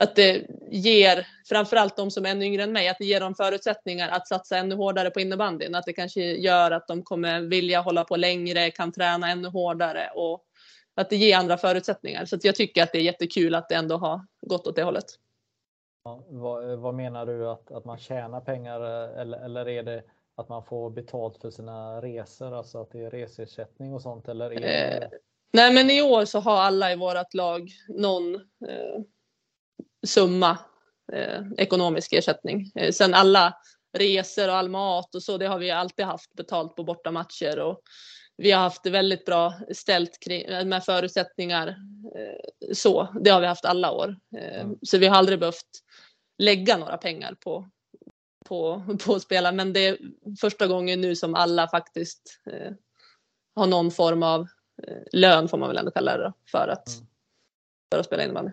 [0.00, 3.34] att det ger, framförallt de som är ännu yngre än mig, att det ger dem
[3.34, 5.74] förutsättningar att satsa ännu hårdare på innebandyn.
[5.74, 10.10] Att det kanske gör att de kommer vilja hålla på längre, kan träna ännu hårdare
[10.14, 10.44] och
[10.94, 12.24] att det ger andra förutsättningar.
[12.24, 15.06] Så jag tycker att det är jättekul att det ändå har gått åt det hållet.
[16.04, 20.02] Ja, vad, vad, menar du att, att man tjänar pengar eh, eller, eller är det
[20.36, 24.28] att man får betalt för sina resor, alltså att det är resersättning och sånt?
[24.28, 24.66] Eller det...
[24.66, 25.08] eh,
[25.52, 29.00] nej, men i år så har alla i vårt lag någon eh,
[30.06, 30.58] summa
[31.12, 32.72] eh, ekonomisk ersättning.
[32.74, 33.54] Eh, sen alla
[33.98, 37.80] resor och all mat och så, det har vi alltid haft betalt på bortamatcher och
[38.36, 40.18] vi har haft det väldigt bra ställt
[40.64, 41.68] med förutsättningar.
[42.16, 44.16] Eh, så, det har vi haft alla år.
[44.36, 44.78] Eh, mm.
[44.82, 45.70] Så vi har aldrig behövt
[46.38, 47.70] lägga några pengar på,
[48.44, 49.52] på, på att spela.
[49.52, 49.98] Men det är
[50.40, 52.72] första gången nu som alla faktiskt eh,
[53.54, 54.40] har någon form av
[54.82, 57.06] eh, lön, får man väl ändå kalla det, för att, mm.
[57.92, 58.52] för att spela innebandy.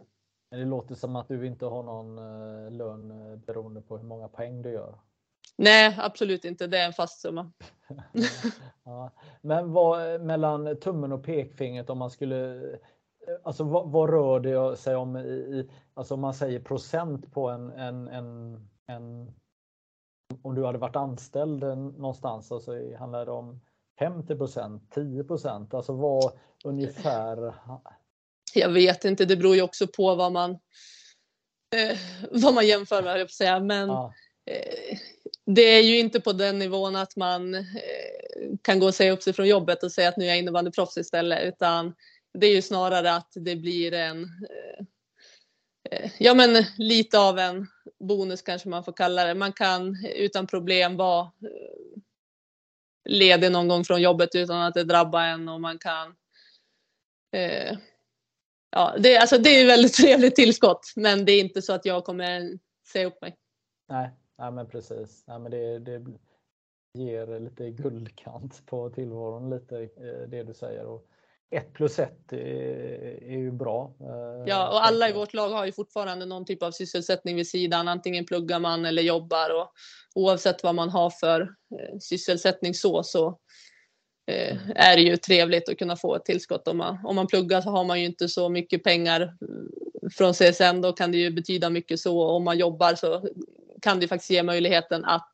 [0.52, 4.06] Men det låter som att du inte har någon eh, lön eh, beroende på hur
[4.06, 5.00] många poäng du gör.
[5.58, 6.68] Nej, absolut inte.
[6.68, 7.52] Det är en fast summa.
[8.84, 9.12] ja.
[9.42, 12.62] Men vad mellan tummen och pekfingret om man skulle
[13.44, 17.72] Alltså vad, vad rör det sig om i, alltså om man säger procent på en,
[17.72, 19.34] en, en, en
[20.42, 21.64] om du hade varit anställd
[21.98, 23.62] någonstans, alltså handlar det om
[24.00, 26.32] 50% 10% Alltså vad
[26.64, 27.54] ungefär
[28.54, 30.52] jag vet inte, det beror ju också på vad man,
[31.76, 31.98] eh,
[32.32, 33.60] vad man jämför med, jag säga.
[33.60, 34.14] Men ja.
[34.46, 34.98] eh,
[35.46, 37.62] det är ju inte på den nivån att man eh,
[38.62, 40.98] kan gå och säga upp sig från jobbet och säga att nu är jag innebandyproffs
[40.98, 41.96] istället, utan
[42.34, 44.86] det är ju snarare att det blir en, eh, eh,
[45.92, 47.68] Eh, ja men lite av en
[48.00, 49.36] bonus kanske man får kalla det.
[49.36, 52.02] Man kan utan problem vara eh,
[53.06, 56.16] ledig någon gång från jobbet utan att det drabbar en och man kan
[57.32, 57.78] eh,
[58.72, 61.86] Ja, det, alltså, det är ett väldigt trevligt tillskott, men det är inte så att
[61.86, 63.38] jag kommer säga upp mig.
[63.88, 65.24] Nej, nej men precis.
[65.28, 66.06] Nej, men det, det
[66.94, 70.86] ger lite guldkant på tillvaron, lite eh, det du säger.
[70.86, 71.08] Och
[71.52, 72.38] ett plus ett är,
[73.24, 73.94] är ju bra.
[74.00, 77.48] Eh, ja, och alla i vårt lag har ju fortfarande någon typ av sysselsättning vid
[77.48, 77.88] sidan.
[77.88, 79.72] Antingen pluggar man eller jobbar och
[80.16, 83.40] oavsett vad man har för eh, sysselsättning så, så
[84.76, 86.68] är det ju trevligt att kunna få ett tillskott.
[86.68, 89.34] Om man, om man pluggar så har man ju inte så mycket pengar
[90.18, 90.82] från CSN.
[90.82, 92.24] Då kan det ju betyda mycket så.
[92.24, 93.30] Om man jobbar så
[93.82, 95.32] kan det faktiskt ge möjligheten att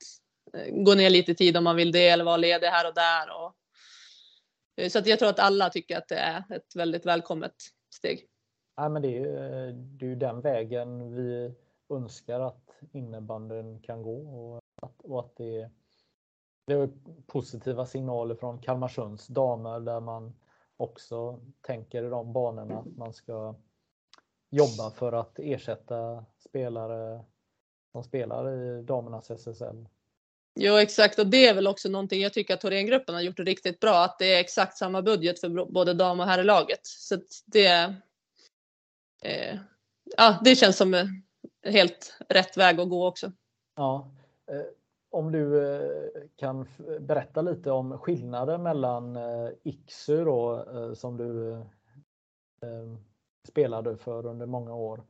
[0.72, 3.30] gå ner lite tid om man vill det eller vara ledig här och där.
[3.30, 3.52] Och, eh,
[4.76, 7.56] Eh, så att jag tror att alla tycker att det är ett väldigt välkommet
[7.96, 8.28] steg.
[8.76, 11.54] Ja, men det, är ju, eh, det är ju den vägen vi
[11.90, 15.70] önskar att innebandyn kan gå och att, och att det,
[16.68, 16.90] det är
[17.28, 20.34] positiva signaler från Kalmarsunds damer där man
[20.78, 23.56] också tänker i de banorna att man ska
[24.50, 27.26] jobba för att ersätta spelare
[27.92, 29.88] som spelar i damernas SSL
[30.56, 33.80] Jo exakt och det är väl också någonting jag tycker att Thorengruppen har gjort riktigt
[33.80, 36.80] bra att det är exakt samma budget för både dam och herrlaget.
[36.84, 37.96] Så det,
[39.24, 39.60] eh,
[40.18, 41.06] ja, det känns som eh,
[41.64, 43.32] helt rätt väg att gå också.
[43.76, 44.12] Ja.
[44.52, 44.66] Eh,
[45.10, 46.68] om du eh, kan
[47.00, 49.18] berätta lite om skillnaden mellan
[49.64, 51.62] IKSU då, som du
[53.48, 55.04] spelade för under många år.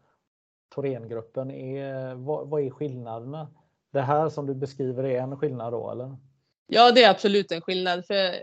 [0.76, 3.48] Thorengruppen, är, vad, vad är skillnaderna?
[3.96, 6.18] Det här som du beskriver är en skillnad då eller?
[6.68, 8.06] Ja, det är absolut en skillnad.
[8.06, 8.36] För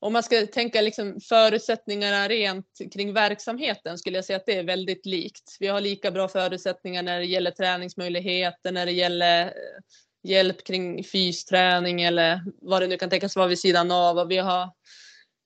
[0.00, 4.64] om man ska tänka liksom förutsättningarna rent kring verksamheten skulle jag säga att det är
[4.64, 5.56] väldigt likt.
[5.60, 9.52] Vi har lika bra förutsättningar när det gäller träningsmöjligheter, när det gäller eh,
[10.22, 14.18] hjälp kring fysträning eller vad det nu kan tänkas vara vid sidan av.
[14.18, 14.70] Och vi har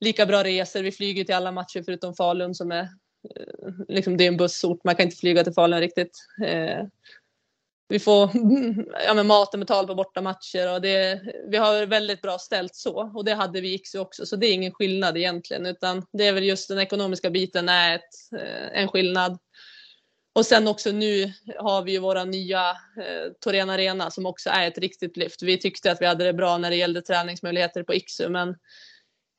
[0.00, 0.82] lika bra resor.
[0.82, 4.84] Vi flyger till alla matcher förutom Falun som är eh, liksom det är en bussort.
[4.84, 6.18] Man kan inte flyga till Falun riktigt.
[6.46, 6.86] Eh,
[7.92, 8.30] vi får
[9.06, 13.24] ja, men maten betald på bortamatcher och det, vi har väldigt bra ställt så och
[13.24, 16.44] det hade vi Iksu också så det är ingen skillnad egentligen utan det är väl
[16.44, 19.38] just den ekonomiska biten är ett, eh, en skillnad.
[20.34, 24.68] Och sen också nu har vi ju våra nya eh, Torén Arena som också är
[24.68, 25.42] ett riktigt lyft.
[25.42, 28.54] Vi tyckte att vi hade det bra när det gällde träningsmöjligheter på Iksu men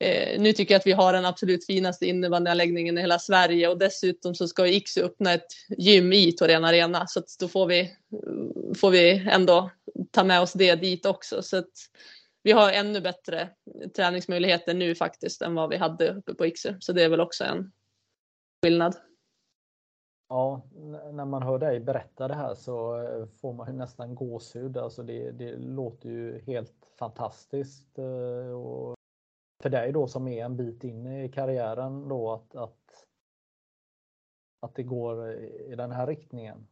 [0.04, 3.78] Eh, nu tycker jag att vi har den absolut finaste innebandyanläggningen i hela Sverige och
[3.78, 5.48] dessutom så ska Iksu öppna ett
[5.78, 7.92] gym i Torén Arena så att då får vi,
[8.78, 9.72] får vi ändå
[10.12, 11.42] ta med oss det dit också.
[11.42, 11.72] Så att
[12.44, 13.50] vi har ännu bättre
[13.96, 16.74] träningsmöjligheter nu faktiskt än vad vi hade uppe på Iksu.
[16.80, 17.72] Så det är väl också en
[18.64, 18.96] skillnad.
[20.30, 20.62] Ja,
[21.14, 24.78] när man hör dig berätta det här så eh, får man ju nästan gåshud.
[24.78, 28.00] Alltså det, det låter ju helt fantastiskt.
[28.00, 28.96] Eh, och
[29.64, 32.80] för dig då som är en bit in i karriären då att, att,
[34.62, 35.34] att det går
[35.72, 36.68] i den här riktningen?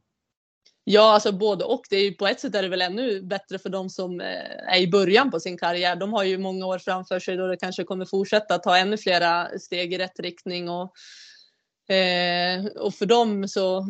[0.84, 1.82] Ja, alltså både och.
[1.90, 4.76] Det är ju, på ett sätt är det väl ännu bättre för de som eh,
[4.76, 5.96] är i början på sin karriär.
[5.96, 9.60] De har ju många år framför sig då det kanske kommer fortsätta ta ännu flera
[9.60, 10.94] steg i rätt riktning och
[11.92, 13.88] Eh, och för dem så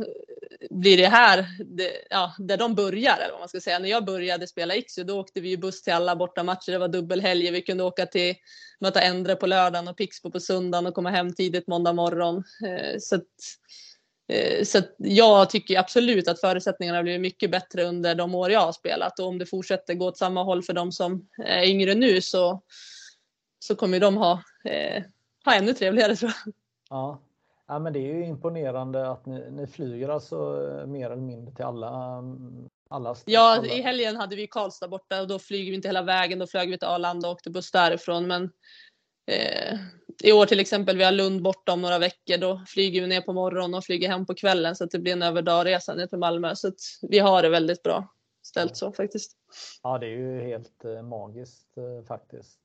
[0.70, 3.80] blir det här det, ja, där de börjar, eller vad man ska säga.
[3.80, 6.72] När jag började spela Iksu då åkte vi ju buss till alla bortamatcher.
[6.72, 7.52] Det var dubbelhelger.
[7.52, 8.36] Vi kunde åka till
[8.80, 12.44] möta Endre på lördagen och Pixbo på söndagen och komma hem tidigt måndag morgon.
[12.66, 13.28] Eh, så att,
[14.28, 18.52] eh, så att jag tycker absolut att förutsättningarna har blivit mycket bättre under de år
[18.52, 21.64] jag har spelat och om det fortsätter gå åt samma håll för de som är
[21.64, 22.62] yngre nu så,
[23.60, 25.04] så kommer de ha, eh,
[25.46, 26.54] ha ännu trevligare tror jag.
[26.90, 27.22] Ja,
[27.72, 30.36] Ja, men det är ju imponerande att ni, ni flyger alltså
[30.70, 35.22] eh, mer eller mindre till alla mm, alla ja, i helgen hade vi Karlstad borta
[35.22, 36.40] och då flyger vi inte hela vägen.
[36.40, 38.28] Då flög vi till Arlanda och åkte buss därifrån.
[38.28, 38.44] Men
[39.32, 39.80] eh,
[40.24, 42.38] i år till exempel, vi har Lund borta om några veckor.
[42.38, 45.14] Då flyger vi ner på morgonen och flyger hem på kvällen så att det blir
[45.14, 46.56] en överdagresa ner till Malmö.
[46.56, 48.14] Så vi har det väldigt bra
[48.48, 49.32] ställt så faktiskt.
[49.84, 52.60] Ja, det är ju helt eh, magiskt eh, faktiskt.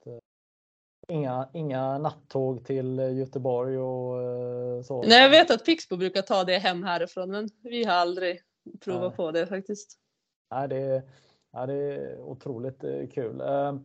[1.08, 5.02] Inga, inga nattåg till Göteborg och eh, så?
[5.02, 8.40] Nej, jag vet att Pixbo brukar ta det hem härifrån, men vi har aldrig
[8.80, 9.16] provat Nej.
[9.16, 9.98] på det faktiskt.
[10.50, 11.02] Nej, det, är,
[11.52, 13.40] ja, det är otroligt eh, kul.
[13.40, 13.76] Eh,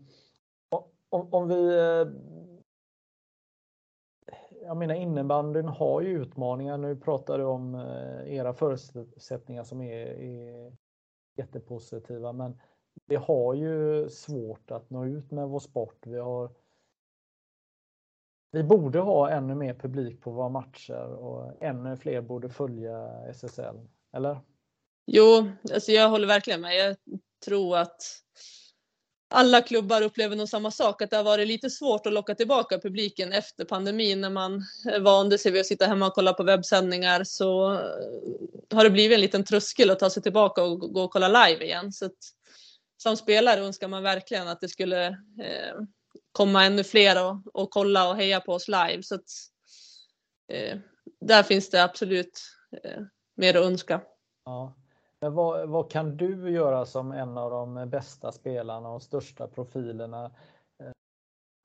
[1.09, 1.75] om, om vi
[4.63, 6.77] jag menar innebandyn har ju utmaningar.
[6.77, 7.75] Nu pratar du om
[8.25, 10.77] era förutsättningar som är, är
[11.37, 12.59] jättepositiva, men
[13.05, 16.07] vi har ju svårt att nå ut med vår sport.
[16.07, 16.51] Vi har
[18.51, 23.75] vi borde ha ännu mer publik på våra matcher och ännu fler borde följa SSL,
[24.13, 24.39] eller?
[25.05, 26.75] Jo, alltså jag håller verkligen med.
[26.75, 26.95] Jag
[27.45, 28.01] tror att
[29.33, 32.79] alla klubbar upplever nog samma sak, att det har varit lite svårt att locka tillbaka
[32.79, 34.63] publiken efter pandemin när man
[35.01, 37.79] vande sig vid att sitta hemma och kolla på webbsändningar så eh,
[38.73, 41.65] har det blivit en liten tröskel att ta sig tillbaka och gå och kolla live
[41.65, 41.91] igen.
[41.91, 42.17] Så att,
[43.03, 45.75] som spelare önskar man verkligen att det skulle eh,
[46.31, 49.03] komma ännu fler och, och kolla och heja på oss live.
[49.03, 49.29] Så att,
[50.47, 50.77] eh,
[51.19, 52.41] där finns det absolut
[52.83, 53.01] eh,
[53.35, 54.01] mer att önska.
[54.45, 54.73] Ja.
[55.21, 60.25] Men vad, vad, kan du göra som en av de bästa spelarna och största profilerna?
[60.83, 60.91] Eh,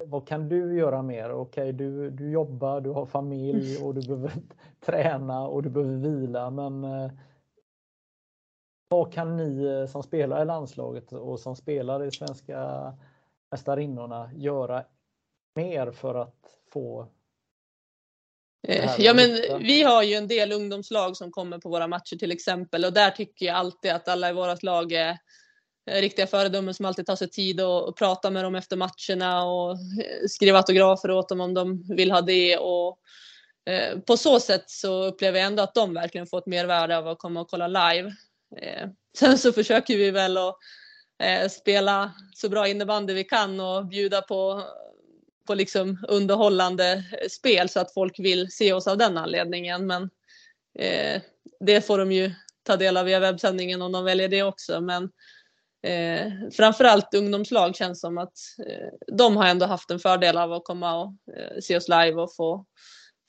[0.05, 1.31] vad kan du göra mer?
[1.31, 4.33] Okej, du, du jobbar, du har familj och du behöver
[4.81, 7.11] träna och du behöver vila, men eh,
[8.89, 12.93] vad kan ni eh, som spelar i landslaget och som spelar i svenska
[13.51, 14.85] mästarinnorna göra
[15.55, 17.09] mer för att få
[18.69, 22.33] Eh, ja, men vi har ju en del ungdomslag som kommer på våra matcher till
[22.33, 25.19] exempel och där tycker jag alltid att alla i vårt lag är
[25.91, 30.27] riktiga föredömen som alltid tar sig tid och, prata med dem efter matcherna och eh,
[30.29, 32.59] skriva autografer åt dem om de vill ha det.
[32.59, 32.99] Och,
[33.73, 37.09] eh, på så sätt så upplever jag ändå att de verkligen får ett mervärde av
[37.09, 38.13] att komma och kolla live.
[39.19, 40.57] Sen så försöker vi väl att
[41.19, 44.63] eh, spela så bra innebandy vi kan och bjuda på
[45.47, 49.87] på liksom underhållande spel så att folk vill se oss av den anledningen.
[49.87, 50.11] Men
[50.79, 51.23] eh,
[51.61, 52.31] det får de ju
[52.63, 54.81] ta del av via webbsändningen om de väljer det också.
[54.81, 55.11] Men
[55.83, 58.35] eh, framförallt ungdomslag känns som att
[58.67, 62.15] eh, de har ändå haft en fördel av att komma och eh, se oss live
[62.15, 62.67] och få,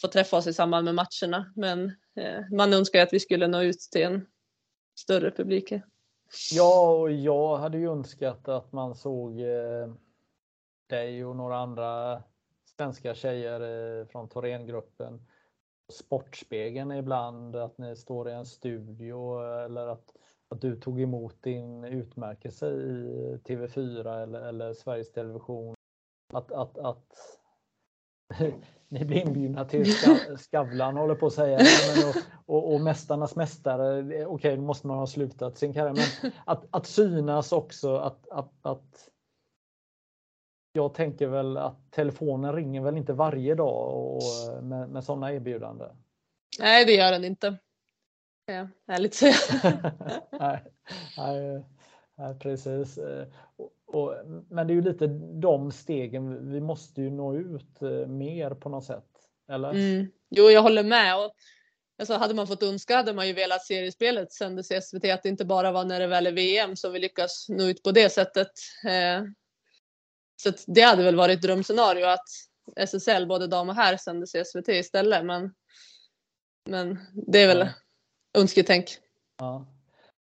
[0.02, 1.54] få träffa oss i samband med matcherna.
[1.56, 1.86] Men
[2.20, 4.26] eh, man önskar att vi skulle nå ut till en
[5.00, 5.74] större publik.
[6.52, 9.88] Ja, och jag hade ju önskat att man såg eh
[10.88, 12.24] dig och några andra
[12.78, 13.62] svenska tjejer
[14.00, 15.26] eh, från Thorengruppen.
[15.94, 20.14] Sportspegeln ibland, att ni står i en studio eller att,
[20.50, 25.76] att du tog emot din utmärkelse i TV4 eller, eller Sveriges Television.
[26.34, 27.14] Att, att, att
[28.90, 29.86] ni blir inbjudna till
[30.38, 31.58] Skavlan håller på att säga.
[31.58, 32.16] Men, och,
[32.46, 35.94] och, och Mästarnas mästare, okej okay, då måste man ha slutat sin karriär.
[36.22, 39.10] Men att, att synas också, att, att, att
[40.74, 45.96] jag tänker väl att telefonen ringer väl inte varje dag och, med, med sådana erbjudanden.
[46.60, 47.58] Nej, det gör den inte.
[48.46, 49.36] Ja, ärligt säga.
[50.32, 50.64] nej,
[51.18, 51.66] nej,
[52.16, 53.00] nej, precis.
[53.56, 54.16] Och, och,
[54.50, 55.08] men det är ju lite
[55.42, 59.10] de stegen, vi måste ju nå ut eh, mer på något sätt.
[59.50, 59.70] Eller?
[59.70, 60.08] Mm.
[60.30, 61.26] Jo, jag håller med.
[61.26, 61.32] Och,
[62.00, 65.30] alltså, hade man fått önska hade man ju velat seriespelet sändes i SVT, att det
[65.30, 68.10] inte bara var när det väl är VM som vi lyckas nå ut på det
[68.10, 68.52] sättet.
[68.86, 69.24] Eh,
[70.36, 72.28] så det hade väl varit drömscenario att
[72.76, 75.26] SSL, både dam och herr, sändes i SVT istället.
[75.26, 75.54] Men,
[76.70, 78.42] men det är väl ja.
[78.42, 78.86] önsketänk.
[79.38, 79.66] Ja.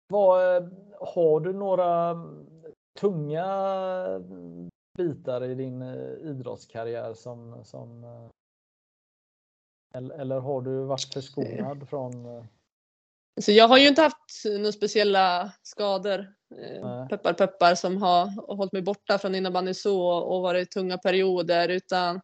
[0.09, 0.62] Vad,
[1.00, 2.14] har du några
[3.01, 3.47] tunga
[4.99, 8.28] bitar i din eh, idrottskarriär som, som eh,
[10.20, 12.26] eller har du varit förskonad från?
[12.26, 12.45] Eh?
[13.40, 18.72] Så jag har ju inte haft några speciella skador Eh, peppar peppar som har hållit
[18.72, 22.20] mig borta från innebandy så och varit tunga perioder utan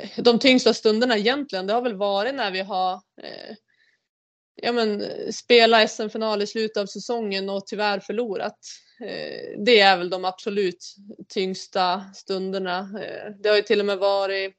[0.00, 3.56] eh, de tyngsta stunderna egentligen det har väl varit när vi har eh,
[4.54, 5.02] ja, men,
[5.32, 8.58] spelat SM-final i slutet av säsongen och tyvärr förlorat.
[9.02, 10.94] Eh, det är väl de absolut
[11.28, 12.78] tyngsta stunderna.
[12.78, 14.56] Eh, det har ju till och med varit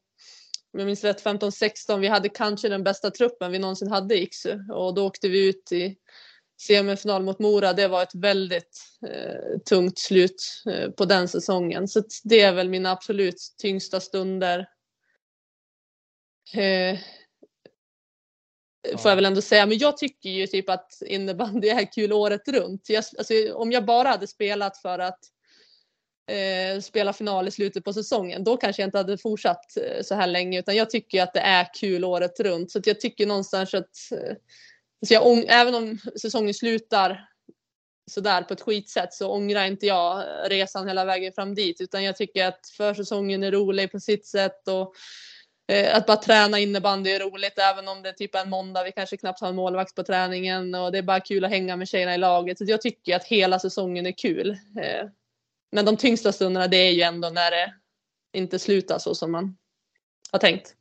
[0.74, 4.24] om jag minns rätt 15-16, vi hade kanske den bästa truppen vi någonsin hade i
[4.24, 5.96] Iksu och då åkte vi ut i
[6.62, 11.88] semifinal mot Mora, det var ett väldigt eh, tungt slut eh, på den säsongen.
[11.88, 14.60] Så det är väl mina absolut tyngsta stunder.
[16.54, 17.00] Eh,
[18.98, 19.66] får jag väl ändå säga.
[19.66, 22.90] Men jag tycker ju typ att innebandy är kul året runt.
[22.90, 25.20] Jag, alltså, om jag bara hade spelat för att
[26.32, 30.16] eh, spela final i slutet på säsongen, då kanske jag inte hade fortsatt eh, så
[30.16, 30.60] här länge.
[30.60, 32.72] Utan jag tycker att det är kul året runt.
[32.72, 34.36] Så jag tycker någonstans att eh,
[35.06, 37.30] så jag, även om säsongen slutar
[38.12, 42.04] sådär på ett skitsätt så ångrar inte jag eh, resan hela vägen fram dit utan
[42.04, 44.94] jag tycker att försäsongen är rolig på sitt sätt och
[45.68, 48.92] Eh, att bara träna innebandy är roligt även om det är typ en måndag, vi
[48.92, 51.88] kanske knappt har en målvakt på träningen och det är bara kul att hänga med
[51.88, 52.58] tjejerna i laget.
[52.58, 54.52] Så jag tycker att hela säsongen är kul.
[54.52, 55.10] Eh,
[55.72, 57.74] men de tyngsta stunderna det är ju ändå när det
[58.34, 59.58] inte slutar så som man
[60.32, 60.76] har tänkt.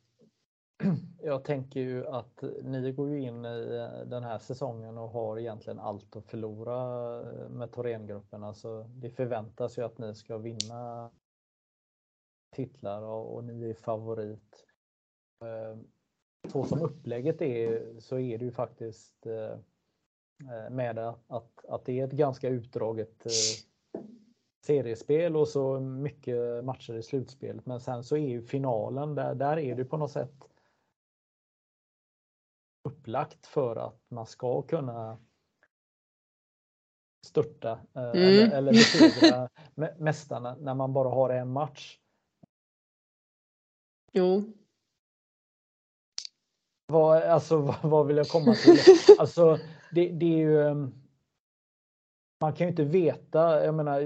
[1.23, 5.39] Jag tänker ju att ni går ju in i eh, den här säsongen och har
[5.39, 6.79] egentligen allt att förlora
[7.49, 8.43] med Thorengruppen.
[8.43, 11.11] Alltså, det förväntas ju att ni ska vinna
[12.53, 14.65] titlar och, och ni är favorit.
[15.45, 15.77] Eh,
[16.49, 19.25] så som upplägget är så är det ju faktiskt
[20.71, 23.27] med att, att det är ett ganska utdraget
[24.65, 27.65] seriespel och så mycket matcher i slutspelet.
[27.65, 30.49] Men sen så är ju finalen, där, där är det på något sätt
[32.83, 35.17] upplagt för att man ska kunna
[37.25, 38.17] störta eh, mm.
[38.17, 39.49] eller, eller besegra
[39.97, 41.99] mästarna när man bara har en match.
[44.11, 44.53] Jo.
[46.87, 48.79] Vad, alltså, vad, vad vill jag komma till?
[49.17, 49.59] Alltså,
[49.91, 50.61] det, det är ju...
[50.61, 50.93] Ehm,
[52.41, 54.01] man kan ju inte veta, jag menar,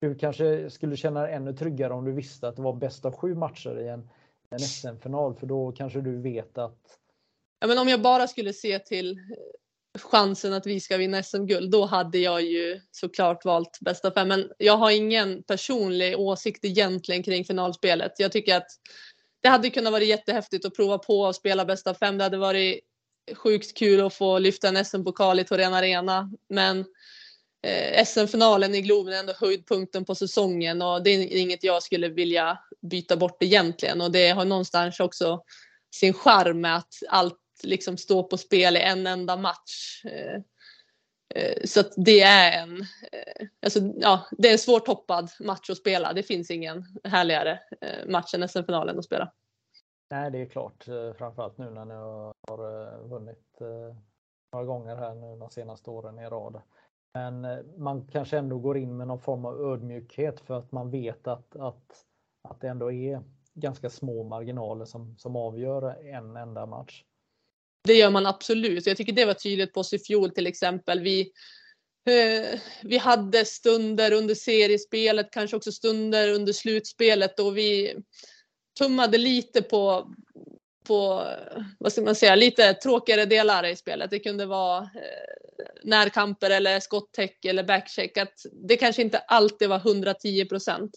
[0.00, 3.16] du kanske skulle känna dig ännu tryggare om du visste att det var bäst av
[3.16, 4.08] sju matcher i en,
[4.50, 6.78] en SM-final, för då kanske du vet att...
[7.60, 11.70] Ja, men om jag bara skulle se till eh, chansen att vi ska vinna SM-guld,
[11.70, 14.28] då hade jag ju såklart valt bästa fem.
[14.28, 18.12] Men jag har ingen personlig åsikt egentligen kring finalspelet.
[18.18, 18.68] Jag tycker att
[19.42, 22.18] det hade kunnat vara jättehäftigt att prova på att spela bästa fem.
[22.18, 22.80] Det hade varit
[23.34, 26.30] sjukt kul att få lyfta en SM-pokal i Torén Arena.
[26.48, 26.84] Men
[27.62, 32.08] eh, SM-finalen i Globen är ändå höjdpunkten på säsongen och det är inget jag skulle
[32.08, 34.00] vilja byta bort egentligen.
[34.00, 35.42] Och det har någonstans också
[35.94, 40.04] sin charm med att allt liksom står på spel i en enda match.
[40.04, 40.40] Eh,
[41.34, 42.80] Eh, så att det är en,
[43.12, 46.12] eh, alltså, ja, det är en svårt hoppad match att spela.
[46.12, 49.32] Det finns ingen härligare eh, match än SM-finalen att spela.
[50.10, 50.84] Nej, det är klart.
[51.18, 53.58] Framförallt nu när ni har vunnit
[54.52, 56.62] några gånger här nu de senaste åren i rad.
[57.14, 61.26] Men man kanske ändå går in med någon form av ödmjukhet för att man vet
[61.26, 62.04] att, att,
[62.48, 63.22] att det ändå är
[63.54, 67.04] ganska små marginaler som, som avgör en enda match.
[67.82, 68.86] Det gör man absolut.
[68.86, 71.00] Jag tycker det var tydligt på oss i fjol till exempel.
[71.00, 71.20] Vi,
[72.08, 77.96] eh, vi hade stunder under seriespelet, kanske också stunder under slutspelet då vi
[78.78, 80.14] tummade lite på,
[80.86, 81.26] på
[81.78, 84.10] vad ska man säga, lite tråkigare delar i spelet.
[84.10, 88.16] Det kunde vara eh, närkamper eller skottäck eller backcheck.
[88.16, 90.90] Att det kanske inte alltid var 110 procent.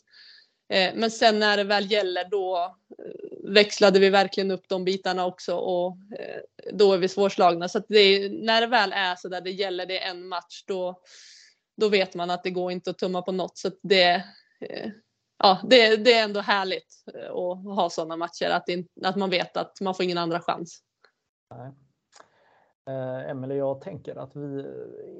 [0.73, 5.25] Eh, men sen när det väl gäller då eh, växlade vi verkligen upp de bitarna
[5.25, 6.41] också och eh,
[6.73, 7.69] då är vi svårslagna.
[7.69, 10.63] Så det är, när det väl är så där det gäller, det är en match,
[10.67, 11.01] då,
[11.77, 13.57] då vet man att det går inte att tumma på något.
[13.57, 14.23] Så det,
[15.39, 19.57] ja, det, det är ändå härligt att ha sådana matcher, att, in, att man vet
[19.57, 20.79] att man får ingen andra chans.
[22.89, 24.65] Eh, Emelie, jag tänker att vi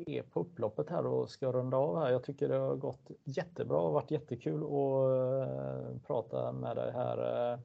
[0.07, 2.11] är på upploppet här och ska runda av här.
[2.11, 7.53] Jag tycker det har gått jättebra och varit jättekul att eh, prata med dig här.
[7.53, 7.59] Eh,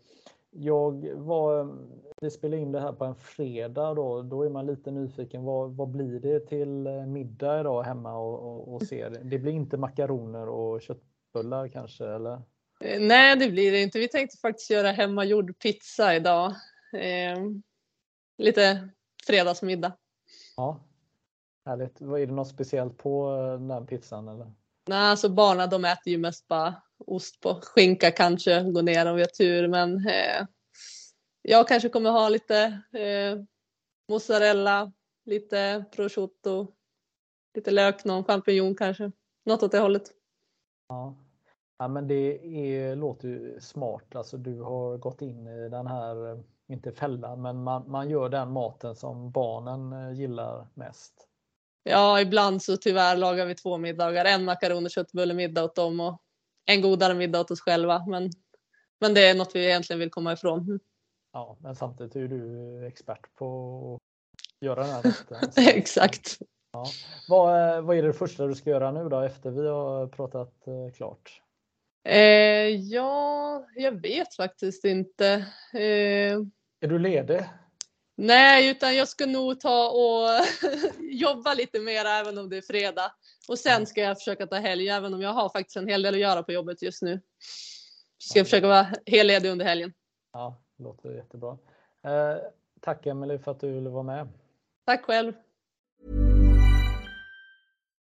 [0.50, 1.76] jag var,
[2.20, 5.44] vi spelar in det här på en fredag då, då är man lite nyfiken.
[5.44, 9.10] Vad, vad blir det till eh, middag idag hemma och, och, och ser?
[9.10, 12.42] Det blir inte makaroner och köttbullar kanske eller?
[12.80, 13.98] Eh, nej, det blir det inte.
[13.98, 16.54] Vi tänkte faktiskt göra hemmagjord pizza idag.
[16.92, 17.38] Eh,
[18.38, 18.88] lite
[19.28, 19.92] fredagsmiddag.
[20.56, 20.80] Ja,
[21.66, 22.00] härligt.
[22.00, 24.28] Är det något speciellt på eh, den pizzan?
[24.28, 24.52] Eller?
[24.88, 26.74] Nej, alltså barnen de äter ju mest bara
[27.06, 27.60] ost på.
[27.62, 30.46] Skinka kanske går ner om vi har tur, men eh,
[31.42, 33.38] jag kanske kommer ha lite eh,
[34.08, 34.92] mozzarella,
[35.24, 36.74] lite prosciutto,
[37.54, 39.12] lite lök, någon champinjon kanske.
[39.44, 40.02] Något åt det hållet.
[40.88, 41.14] Ja.
[41.78, 44.16] ja men det är, låter ju smart.
[44.16, 46.38] Alltså du har gått in i den här eh,
[46.68, 51.14] inte fällan, men man, man gör den maten som barnen eh, gillar mest.
[51.82, 54.24] Ja, ibland så tyvärr lagar vi två middagar.
[54.24, 56.22] En makaron och köttbullemiddag åt dem och
[56.66, 58.04] en godare middag åt oss själva.
[58.06, 58.30] Men,
[59.00, 60.80] men det är något vi egentligen vill komma ifrån.
[61.32, 65.64] Ja, men samtidigt är du expert på att göra den här rätten.
[65.66, 66.38] Exakt.
[66.72, 66.86] Ja.
[67.28, 70.66] Vad, eh, vad är det första du ska göra nu då efter vi har pratat
[70.66, 71.42] eh, klart?
[72.04, 75.26] Eh, ja, jag vet faktiskt inte.
[75.74, 76.38] Eh,
[76.80, 77.44] är du ledig?
[78.16, 80.28] Nej, utan jag ska nog ta och
[80.98, 83.12] jobba lite mer även om det är fredag.
[83.48, 86.14] Och sen ska jag försöka ta helg, även om jag har faktiskt en hel del
[86.14, 87.20] att göra på jobbet just nu.
[88.18, 89.92] Så ska jag försöka vara helledig under helgen.
[90.32, 91.58] Ja, det låter jättebra.
[92.02, 92.36] Eh,
[92.80, 94.28] tack Emelie för att du ville vara med.
[94.84, 95.32] Tack själv.